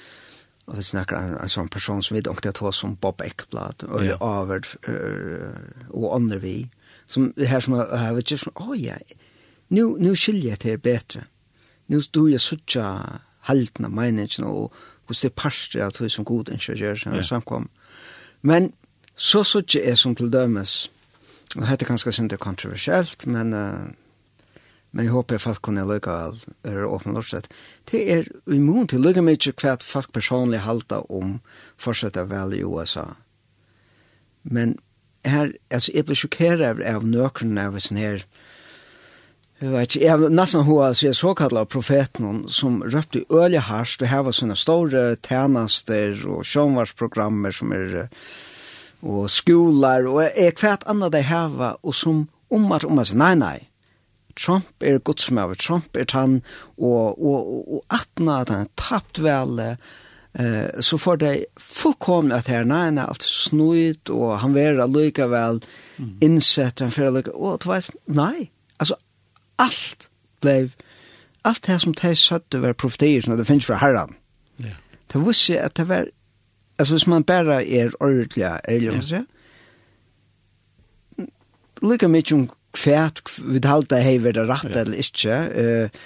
Og 0.68 0.76
vi 0.76 0.84
snakker 0.84 1.16
en, 1.16 1.36
en 1.40 1.48
sånn 1.48 1.70
person 1.72 2.02
som 2.04 2.16
vi 2.16 2.20
ikke 2.20 2.52
tar 2.52 2.74
som 2.76 2.96
Bob 3.00 3.22
Ekblad, 3.24 3.86
og 3.88 4.04
ja. 4.04 4.18
Averd, 4.20 4.68
og 5.88 6.10
andre 6.12 6.40
vi, 6.42 6.56
som 7.08 7.30
det 7.36 7.48
her 7.48 7.64
som 7.64 7.78
har 7.78 8.12
vært 8.16 8.34
kjøpt, 8.34 8.52
å 8.60 8.76
ja, 8.76 8.98
nu, 9.72 9.96
nu 9.96 10.12
skiljer 10.16 10.54
jeg 10.54 10.60
til 10.64 10.82
bedre. 10.84 11.24
Nu 11.88 12.00
du 12.12 12.26
jeg 12.28 12.40
suttja 12.44 12.84
halten 13.48 13.88
av 13.88 13.94
meningen, 13.96 14.44
og 14.44 14.74
hos 15.08 15.24
det 15.24 15.32
parster 15.32 15.86
at 15.86 15.96
hun 15.96 16.12
som 16.12 16.24
god 16.28 16.52
ingeniør 16.52 17.00
som 17.00 17.16
ja. 17.16 17.24
samkom. 17.24 17.70
Men 18.42 18.72
så 19.16 19.42
suttja 19.44 19.80
jeg 19.84 19.98
som 19.98 20.14
til 20.14 20.32
dømes, 20.32 20.90
og 21.56 21.64
dette 21.64 21.84
er 21.84 21.88
ganske 21.88 22.12
sint 22.12 22.36
kontroversielt, 22.40 23.26
men 23.26 23.56
uh, 23.56 23.88
men 24.90 25.04
jeg 25.04 25.12
håper 25.12 25.42
folk 25.42 25.62
kunne 25.62 25.84
lykke 25.86 26.10
av 26.10 26.44
er 26.64 26.86
åpne 26.86 27.12
nordsett. 27.12 27.48
Det 27.90 28.00
er 28.12 28.28
immun 28.46 28.88
til 28.88 29.04
lykke 29.04 29.22
mye 29.24 29.52
hva 29.60 29.76
folk 29.84 30.12
personlig 30.16 30.62
halter 30.64 31.04
om 31.12 31.38
fortsette 31.76 32.24
vel 32.30 32.56
i 32.56 32.64
USA. 32.64 33.10
Men 34.42 34.78
her, 35.24 35.52
altså, 35.70 35.92
jeg 35.94 36.06
blir 36.08 36.16
sjokkeret 36.16 36.80
av 36.88 37.04
nøkren 37.04 37.58
av 37.60 37.76
sånn 37.82 38.00
her, 38.00 38.24
jeg 39.58 39.72
vet 39.72 39.94
ikke, 39.96 40.04
jeg 40.06 40.30
nesten 40.30 40.62
hva 40.68 40.82
altså, 40.86 41.08
jeg 41.08 41.18
såkallet 41.18 41.70
profeten 41.72 42.44
som 42.46 42.78
røpte 42.82 43.24
øye 43.26 43.60
harst, 43.60 44.02
og 44.02 44.08
her 44.08 44.22
var 44.22 44.36
sånne 44.36 44.56
store 44.56 45.02
tjenester 45.16 46.14
og 46.30 46.46
sjånvarsprogrammer 46.46 47.54
som 47.54 47.74
er, 47.74 48.06
og 49.02 49.26
skolar, 49.30 50.06
og 50.06 50.22
er 50.28 50.54
kvært 50.54 50.86
annet 50.86 51.12
de 51.12 51.24
hava 51.26 51.74
og 51.82 51.94
som 51.94 52.28
om 52.54 52.70
at, 52.72 52.86
om 52.86 53.02
at, 53.02 53.10
nei, 53.18 53.34
nei, 53.34 53.56
Trump 54.38 54.84
er 54.84 54.98
godsmaver, 54.98 55.54
Trump 55.58 55.96
er 55.96 56.06
tann, 56.08 56.42
og, 56.78 57.18
og, 57.18 57.48
og 57.74 57.84
atna 57.94 58.42
at 58.42 58.52
han 58.54 58.66
er 58.66 58.72
tapt 58.78 59.20
vel, 59.24 59.58
eh, 60.38 60.82
så 60.84 60.98
får 61.00 61.20
de 61.22 61.32
fullkomne 61.58 62.36
at 62.38 62.50
her, 62.52 62.66
nei, 62.68 62.84
han 62.88 63.00
er 63.02 63.10
alt 63.10 63.26
snuit, 63.26 64.10
og 64.14 64.38
han 64.44 64.54
vil 64.54 64.82
allikevel 64.84 65.62
innsett, 66.24 66.84
han 66.84 66.94
vil 66.94 67.10
allikevel, 67.10 67.40
og 67.40 67.64
du 67.64 67.70
vet, 67.72 67.90
nei, 68.06 68.50
altså, 68.78 68.98
alt 69.58 70.08
ble, 70.44 70.58
alt 71.48 71.66
det 71.66 71.80
som 71.82 71.96
de 71.98 72.14
søtte 72.18 72.62
var 72.62 72.78
profetier, 72.78 73.24
som 73.24 73.36
det 73.38 73.48
finnes 73.48 73.66
fra 73.66 73.80
herran. 73.82 74.14
Ja. 74.62 74.76
Det 75.08 75.24
visste 75.24 75.58
at 75.64 75.74
det 75.80 75.88
var, 75.88 76.06
altså 76.78 76.94
hvis 76.94 77.08
man 77.10 77.26
bare 77.26 77.62
er 77.64 77.90
ordentlig, 78.00 78.44
ærlig, 78.68 79.02
ja. 79.10 79.24
lika 81.82 82.08
mykje 82.10 82.34
om 82.36 82.48
kvært 82.76 83.22
vi 83.40 83.60
halda 83.64 84.00
hever 84.04 84.34
det 84.36 84.48
rett 84.48 84.76
eller 84.76 85.04
ikke. 85.04 85.38
Eh 85.52 86.00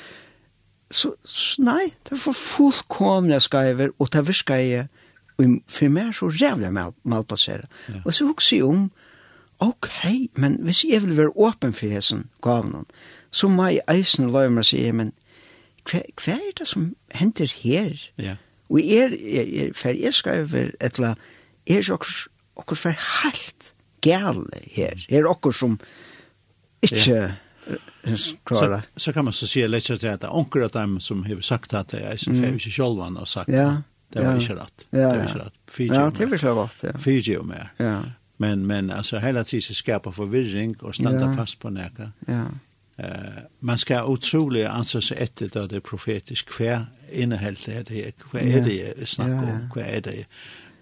så, 0.92 1.14
så 1.24 1.62
nei, 1.64 1.86
det 2.08 2.18
var 2.20 2.36
fullkomne 2.36 3.38
skaiver, 3.40 3.94
og 3.98 4.10
det 4.12 4.26
virka 4.28 4.58
jeg 4.60 4.88
for 5.72 5.90
meg 5.90 6.12
så 6.14 6.28
rævlig 6.28 6.70
mal, 6.72 6.92
malplassere. 7.08 7.66
Ja. 7.88 8.02
Og 8.04 8.14
så 8.14 8.26
hukse 8.28 8.56
jeg 8.56 8.68
om, 8.68 8.90
ok, 9.62 9.88
men 10.36 10.58
hvis 10.62 10.84
jeg 10.84 11.02
vil 11.02 11.16
være 11.16 11.36
åpen 11.36 11.72
for 11.74 11.90
hessen 11.90 12.28
gavnen, 12.42 12.86
så 13.30 13.48
må 13.48 13.70
jeg 13.72 13.86
eisen 13.90 14.30
løy 14.30 14.50
meg 14.52 14.68
si, 14.68 14.84
men 14.92 15.14
hva, 15.88 16.02
hva 16.22 16.36
er 16.36 16.56
det 16.58 16.68
som 16.68 16.92
hender 17.14 17.54
her? 17.62 17.96
Ja. 18.20 18.36
Og 18.70 18.84
er, 18.84 19.16
er, 19.16 19.48
er 19.64 19.72
for 19.76 19.96
jeg 19.96 20.14
skaiver 20.14 20.70
et 20.78 21.00
eller 21.00 21.14
annet, 21.14 21.30
er 21.66 21.82
jo 21.82 21.96
okkur, 21.96 22.14
okkur 22.62 22.78
for 22.78 23.04
helt 23.22 23.72
gale 24.04 24.62
her. 24.76 25.06
Er 25.08 25.28
okkur 25.30 25.54
som, 25.56 25.78
Ikke 26.82 27.34
klara. 28.44 28.80
Så, 28.80 28.88
så 28.96 29.12
kan 29.12 29.24
man 29.24 29.32
så 29.32 29.46
si 29.46 29.62
litt 29.66 29.86
til 29.86 30.08
at 30.10 30.24
onker 30.28 30.64
av 30.66 30.70
dem 30.74 31.00
som 31.00 31.24
har 31.24 31.40
sagt 31.40 31.74
att 31.74 31.88
det 31.88 32.00
är 32.00 32.16
sin 32.16 32.34
mm. 32.34 32.44
fävish 32.44 32.76
självan 32.76 33.16
och 33.16 33.28
sagt 33.28 33.48
ja, 33.48 33.82
det 34.08 34.24
var 34.24 34.36
ikke 34.36 34.54
rätt. 34.54 34.86
Ja, 34.90 34.98
det 34.98 35.18
var 35.18 35.24
ikke 35.24 35.38
rätt. 35.38 35.54
Fiji. 35.70 35.94
Ja, 35.94 36.10
det 36.10 36.26
var 36.26 36.36
så 36.36 36.62
rätt. 36.62 36.82
Ja. 36.82 36.98
Fiji 36.98 37.38
mer. 37.42 37.72
Ja. 37.76 38.02
Men 38.36 38.66
men 38.66 38.90
alltså 38.90 39.18
hela 39.18 39.44
tiden 39.44 39.74
skapa 39.74 40.12
förvirring 40.12 40.76
och 40.80 40.94
stanna 40.94 41.20
ja. 41.20 41.36
fast 41.36 41.58
på 41.58 41.70
näka. 41.70 42.12
Ja. 42.26 42.44
Eh 42.96 43.42
man 43.58 43.78
ska 43.78 44.04
otroligt 44.04 44.66
anse 44.66 45.02
sig 45.02 45.16
ett 45.20 45.56
av 45.56 45.68
det 45.68 45.80
profetiskt 45.80 46.48
kvar 46.48 46.86
innehållet 47.12 47.86
det 47.88 48.06
är 48.06 48.10
kvar 48.10 48.40
är 48.40 48.60
det 48.60 48.94
ja. 49.18 49.24
om 49.24 49.70
kvar 49.72 49.82
är 49.82 50.00
det 50.00 50.26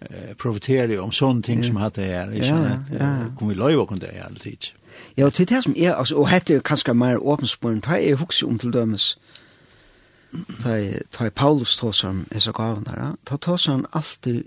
eh, 0.01 0.35
profitera 0.39 1.03
om 1.03 1.13
sånne 1.13 1.43
ting 1.43 1.65
som 1.65 1.77
hatt 1.77 1.97
det 1.97 2.11
her. 2.11 2.31
Ikke? 2.31 2.47
Ja, 2.47 2.77
ja. 2.99 3.11
Kom 3.39 3.49
vi 3.49 3.55
løyve 3.55 3.87
kunne 3.87 4.01
det 4.01 4.15
her 4.15 4.35
tid. 4.41 4.73
Ja, 5.17 5.27
og 5.27 5.35
til 5.35 5.49
det 5.49 5.63
som 5.65 5.75
er, 5.77 5.95
altså, 5.95 6.17
og 6.17 6.29
hette 6.29 6.55
er 6.55 6.61
kanskje 6.61 6.95
mer 6.95 7.19
åpenspåren, 7.19 7.81
ta 7.81 7.99
er 7.99 8.19
hukse 8.21 8.47
om 8.47 8.59
til 8.59 8.73
dømes, 8.73 9.19
ta 10.63 10.77
er, 10.77 11.03
ta 11.13 11.27
er 11.27 11.31
Paulus 11.31 11.77
tåsar 11.77 12.11
om 12.11 12.27
hessa 12.33 12.53
gaven 12.53 12.85
der, 12.85 13.15
ta 13.27 13.37
tåsar 13.37 13.73
han 13.73 13.87
alltid 13.93 14.45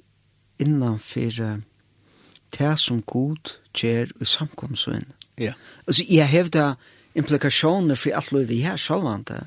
innanfor 0.59 1.61
det 2.57 2.79
som 2.79 3.01
god 3.01 3.55
gjør 3.73 4.11
i 4.21 4.25
samkomstøyen. 4.25 5.07
Ja. 5.37 5.53
Altså, 5.87 6.03
jeg 6.09 6.27
hevda 6.27 6.73
implikasjoner 7.15 7.95
for 7.95 8.15
alt 8.15 8.31
lov 8.31 8.47
vi 8.49 8.61
her, 8.61 8.77
sjålvande, 8.77 9.43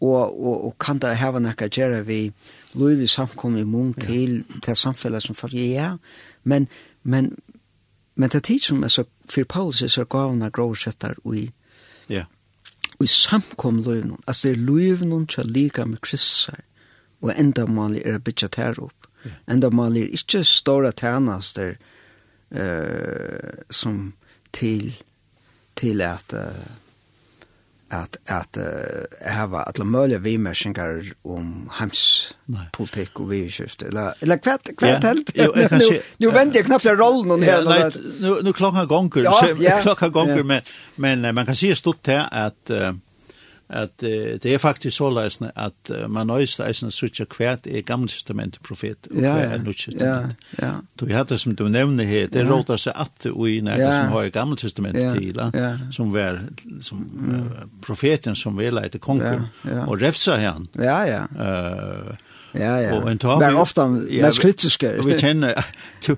og, 0.00 0.46
og, 0.46 0.64
og 0.66 0.74
kan 0.78 0.98
det 1.02 1.16
hava 1.18 1.40
nekka 1.42 1.68
gjerra 1.68 2.02
vi 2.06 2.28
loiv 2.78 3.02
i 3.02 3.10
samkommet 3.10 3.66
mun 3.66 3.94
til, 3.94 4.44
til 4.62 4.76
samfellet 4.76 5.22
som 5.22 5.34
fyrir 5.34 5.72
ja, 5.74 5.88
men, 6.44 6.68
men, 7.02 7.32
men 8.14 8.30
det 8.30 8.38
er 8.38 8.46
tid 8.46 8.58
som 8.62 8.82
altså, 8.82 9.04
for 9.28 9.44
Paulus 9.44 9.82
er 9.82 9.88
så 9.88 10.04
gavna 10.04 10.50
grovsettar 10.50 11.18
ui, 11.24 11.48
ja. 12.08 12.24
ui 13.00 13.06
samkom 13.06 13.82
loivnum, 13.82 14.22
altså 14.26 14.48
det 14.48 14.56
er 14.56 14.64
loivnum 14.70 15.26
til 15.26 15.46
lika 15.46 15.84
med 15.84 16.00
kristssar, 16.00 16.62
og 17.22 17.34
enda 17.34 17.66
mali 17.66 18.02
er 18.04 18.18
bytja 18.22 18.48
tær 18.54 18.78
opp, 18.78 19.10
ja. 19.24 19.34
enda 19.50 19.70
mali 19.70 20.06
er 20.06 20.14
ikkje 20.14 20.44
stora 20.44 20.92
eh 20.94 21.74
uh, 22.50 23.60
som 23.70 24.12
til, 24.52 24.94
til 25.76 26.00
at 26.00 26.32
uh, 26.32 26.87
at 27.90 28.16
at 28.26 28.56
uh, 28.56 29.30
hava 29.32 29.62
alla 29.62 29.84
möjliga 29.84 30.18
vimersingar 30.18 31.12
om 31.22 31.70
hems 31.72 32.34
politik 32.72 33.20
och 33.20 33.32
viskift 33.32 33.82
eller 33.82 34.14
eller 34.20 34.36
kvätt 34.36 34.70
kvätt 34.78 35.04
helt 35.04 35.30
jo 35.34 35.52
jag 35.56 35.70
kan 35.70 35.80
se 35.80 36.00
nu 36.16 36.30
vänder 36.30 36.56
jag 36.56 36.66
knappt 36.66 36.84
rollen 36.86 37.30
och 37.30 37.40
her. 37.40 37.62
nej 37.62 37.92
nu 38.20 38.42
nu 38.42 38.52
klockan 38.52 38.88
gånger 38.88 39.22
ja, 39.24 39.48
ja. 39.58 39.80
klockan 39.82 40.12
gånger 40.12 40.42
men 40.42 40.62
men 40.94 41.34
man 41.34 41.46
kan 41.46 41.56
se 41.56 41.76
stort 41.76 42.06
här 42.06 42.28
att 42.30 42.70
uh, 42.70 42.92
at 43.68 43.90
uh, 44.02 44.08
det 44.42 44.54
er 44.54 44.58
faktisk 44.58 44.96
så 44.96 45.10
løsende 45.10 45.50
at 45.56 45.90
uh, 45.90 46.10
man 46.10 46.26
nøyeste 46.26 46.64
eisende 46.64 46.92
suttje 46.92 47.26
hvert 47.36 47.66
er 47.66 47.80
gamle 47.80 48.08
testamentet 48.08 48.62
profet 48.62 49.08
og 49.10 49.20
ja, 49.20 49.32
hver 49.32 49.50
er 49.50 49.58
nødt 49.58 49.76
testament. 49.76 50.36
Ja, 50.58 50.66
ja. 50.66 50.72
Du 51.00 51.06
har 51.12 51.24
det 51.24 51.40
som 51.40 51.56
du 51.56 51.68
nevner 51.68 52.04
her, 52.04 52.26
det 52.26 52.44
ja. 52.44 52.50
råder 52.50 52.76
seg 52.76 52.92
at 52.96 53.24
du 53.24 53.46
i 53.46 53.60
när 53.60 53.78
ja. 53.78 53.92
som 53.92 54.12
har 54.12 54.24
i 54.24 54.30
gamle 54.30 54.56
testamentet 54.56 55.02
ja, 55.02 55.12
til, 55.14 55.40
ja. 55.54 55.76
som 55.90 56.12
var 56.12 56.40
som, 56.80 56.98
uh, 57.28 57.68
profeten 57.82 58.36
som 58.36 58.56
var 58.56 58.70
leite 58.70 58.98
konger 58.98 59.32
ja, 59.64 59.70
ja. 59.70 59.86
og 59.86 60.02
refsa 60.02 60.36
han. 60.36 60.66
Ja, 60.78 61.04
ja. 61.04 61.22
Uh, 61.34 62.14
ja, 62.54 62.76
ja. 62.76 62.92
Og 62.96 63.10
en 63.10 63.18
tag... 63.18 63.40
Det 63.40 63.48
er 63.48 63.54
ofte 63.54 63.82
ja, 64.10 64.26
mest 64.26 64.40
kritiske. 64.40 64.92
Vi 65.04 65.18
kjenner... 65.18 65.52
Du, 66.06 66.16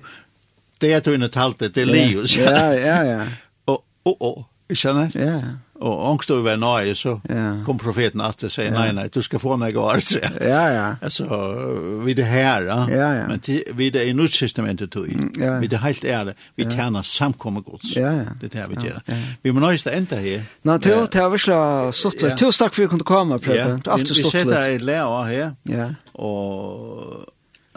det 0.81 0.93
er 0.93 0.99
du 0.99 1.11
inne 1.13 1.27
talte, 1.29 1.69
det 1.69 1.83
er 1.83 1.91
Leos. 1.91 2.37
Ja, 2.37 2.71
ja, 2.73 3.01
ja. 3.05 3.25
Og, 3.69 3.83
og, 4.05 4.21
og, 4.21 4.45
skjønner? 4.73 5.11
Ja, 5.27 5.33
ja. 5.35 5.57
og 5.81 6.09
angst 6.09 6.31
over 6.31 6.39
över 6.39 6.57
nej 6.57 6.93
så 6.95 7.19
yeah. 7.31 7.65
kom 7.65 7.77
profeten 7.77 8.21
at 8.21 8.43
og 8.43 8.51
sier, 8.51 8.65
yeah. 8.65 8.79
nei, 8.79 8.91
nei, 8.91 9.07
du 9.07 9.21
skal 9.21 9.39
få 9.39 9.55
mig 9.55 9.77
år 9.77 9.99
så. 9.99 10.19
Ja 10.41 10.65
ja. 10.67 10.95
Altså, 11.01 11.25
vi 12.05 12.13
det 12.13 12.25
her, 12.25 12.61
ja. 12.61 12.87
ja, 12.89 13.13
ja. 13.13 13.27
Men 13.27 13.39
til, 13.39 13.63
vi 13.73 13.89
det 13.89 14.05
i 14.07 14.13
nytt 14.13 14.53
tog, 14.55 14.89
då. 14.91 15.03
Mm, 15.03 15.33
ja. 15.39 15.59
Vi 15.59 15.67
det 15.67 15.79
helt 15.79 16.03
er 16.03 16.23
det 16.23 16.33
vi 16.55 16.63
ja. 16.63 16.69
tjänar 16.69 17.01
samkomma 17.01 17.59
gods. 17.59 17.95
Ja, 17.95 18.11
ja. 18.11 18.25
Det 18.41 18.55
er 18.55 18.67
det 18.67 18.69
vi 18.69 18.87
gör. 18.87 19.01
Ja, 19.07 19.13
ja. 19.13 19.21
Vi 19.41 19.51
måste 19.51 19.71
nästa 19.71 19.91
enda 19.91 20.15
her. 20.15 20.41
Nå 20.63 20.77
til 20.77 20.93
å 20.93 21.05
ta 21.07 21.37
slå 21.37 21.91
stått 21.91 22.21
Ja. 22.21 22.37
Tusen 22.37 22.65
tack 22.65 22.75
för 22.75 22.83
att 22.83 22.85
du 22.85 22.89
kunde 22.89 23.03
komma 23.03 23.39
prata. 23.39 23.79
Ja. 23.85 23.95
Vi 23.95 24.03
vi 24.03 24.23
sitter 24.23 24.69
i 24.69 24.77
lærer 24.77 25.25
her, 25.25 25.51
Ja. 25.63 25.89
og 26.13 27.25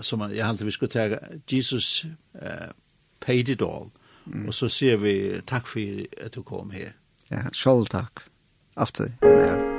som 0.02 0.20
jeg 0.32 0.44
halte 0.44 0.64
vi 0.64 0.70
skulle 0.70 0.90
ta 0.90 1.16
Jesus 1.52 2.04
uh, 2.34 2.72
paid 3.26 3.48
it 3.48 3.62
all. 3.62 3.90
Mm. 4.26 4.46
og 4.46 4.54
så 4.54 4.68
sier 4.68 4.96
vi 4.96 5.40
takk 5.46 5.66
for 5.66 5.80
at 6.24 6.34
du 6.34 6.42
kom 6.42 6.70
här. 6.70 6.92
Ja, 7.30 7.44
sjål 7.52 7.86
takk. 7.86 8.26
Aftur, 8.76 9.12
den 9.22 9.38
er 9.38 9.73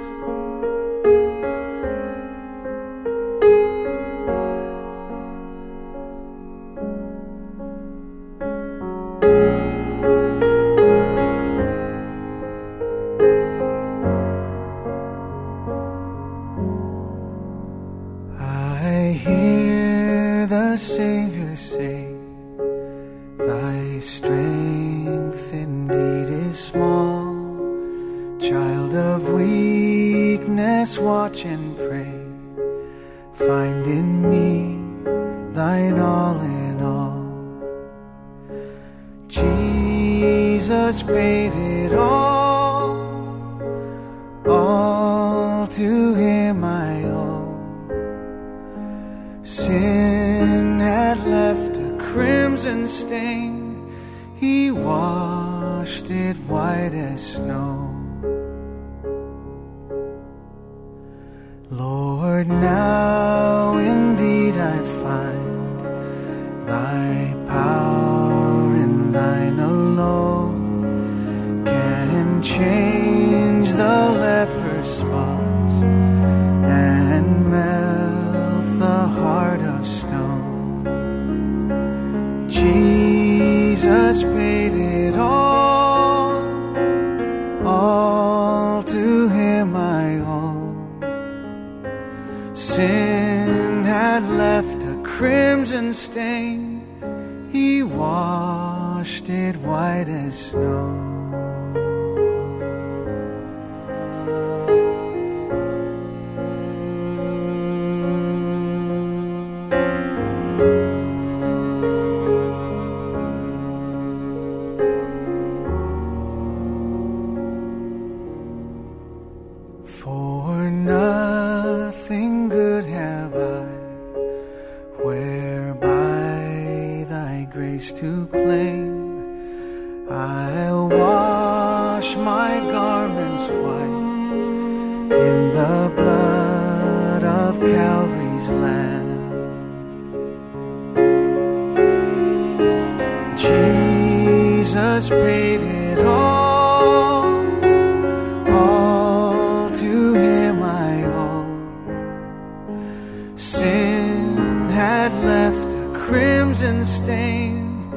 and 156.66 156.88
stain. 156.88 157.94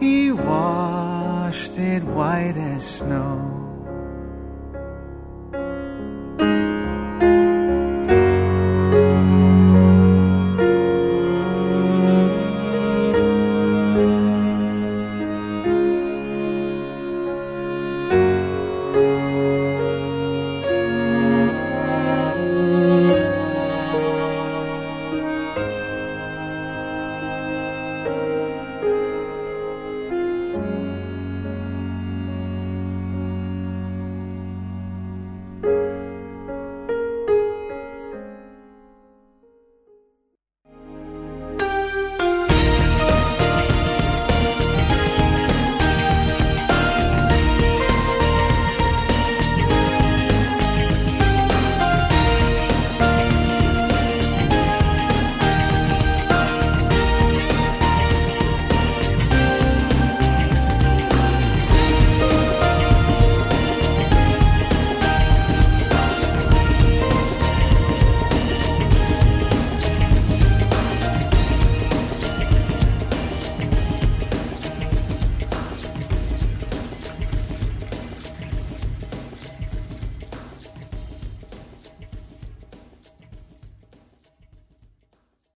He 0.00 0.32
washed 0.32 1.78
it 1.78 2.02
white 2.02 2.56
as 2.56 2.84
snow. 2.84 3.57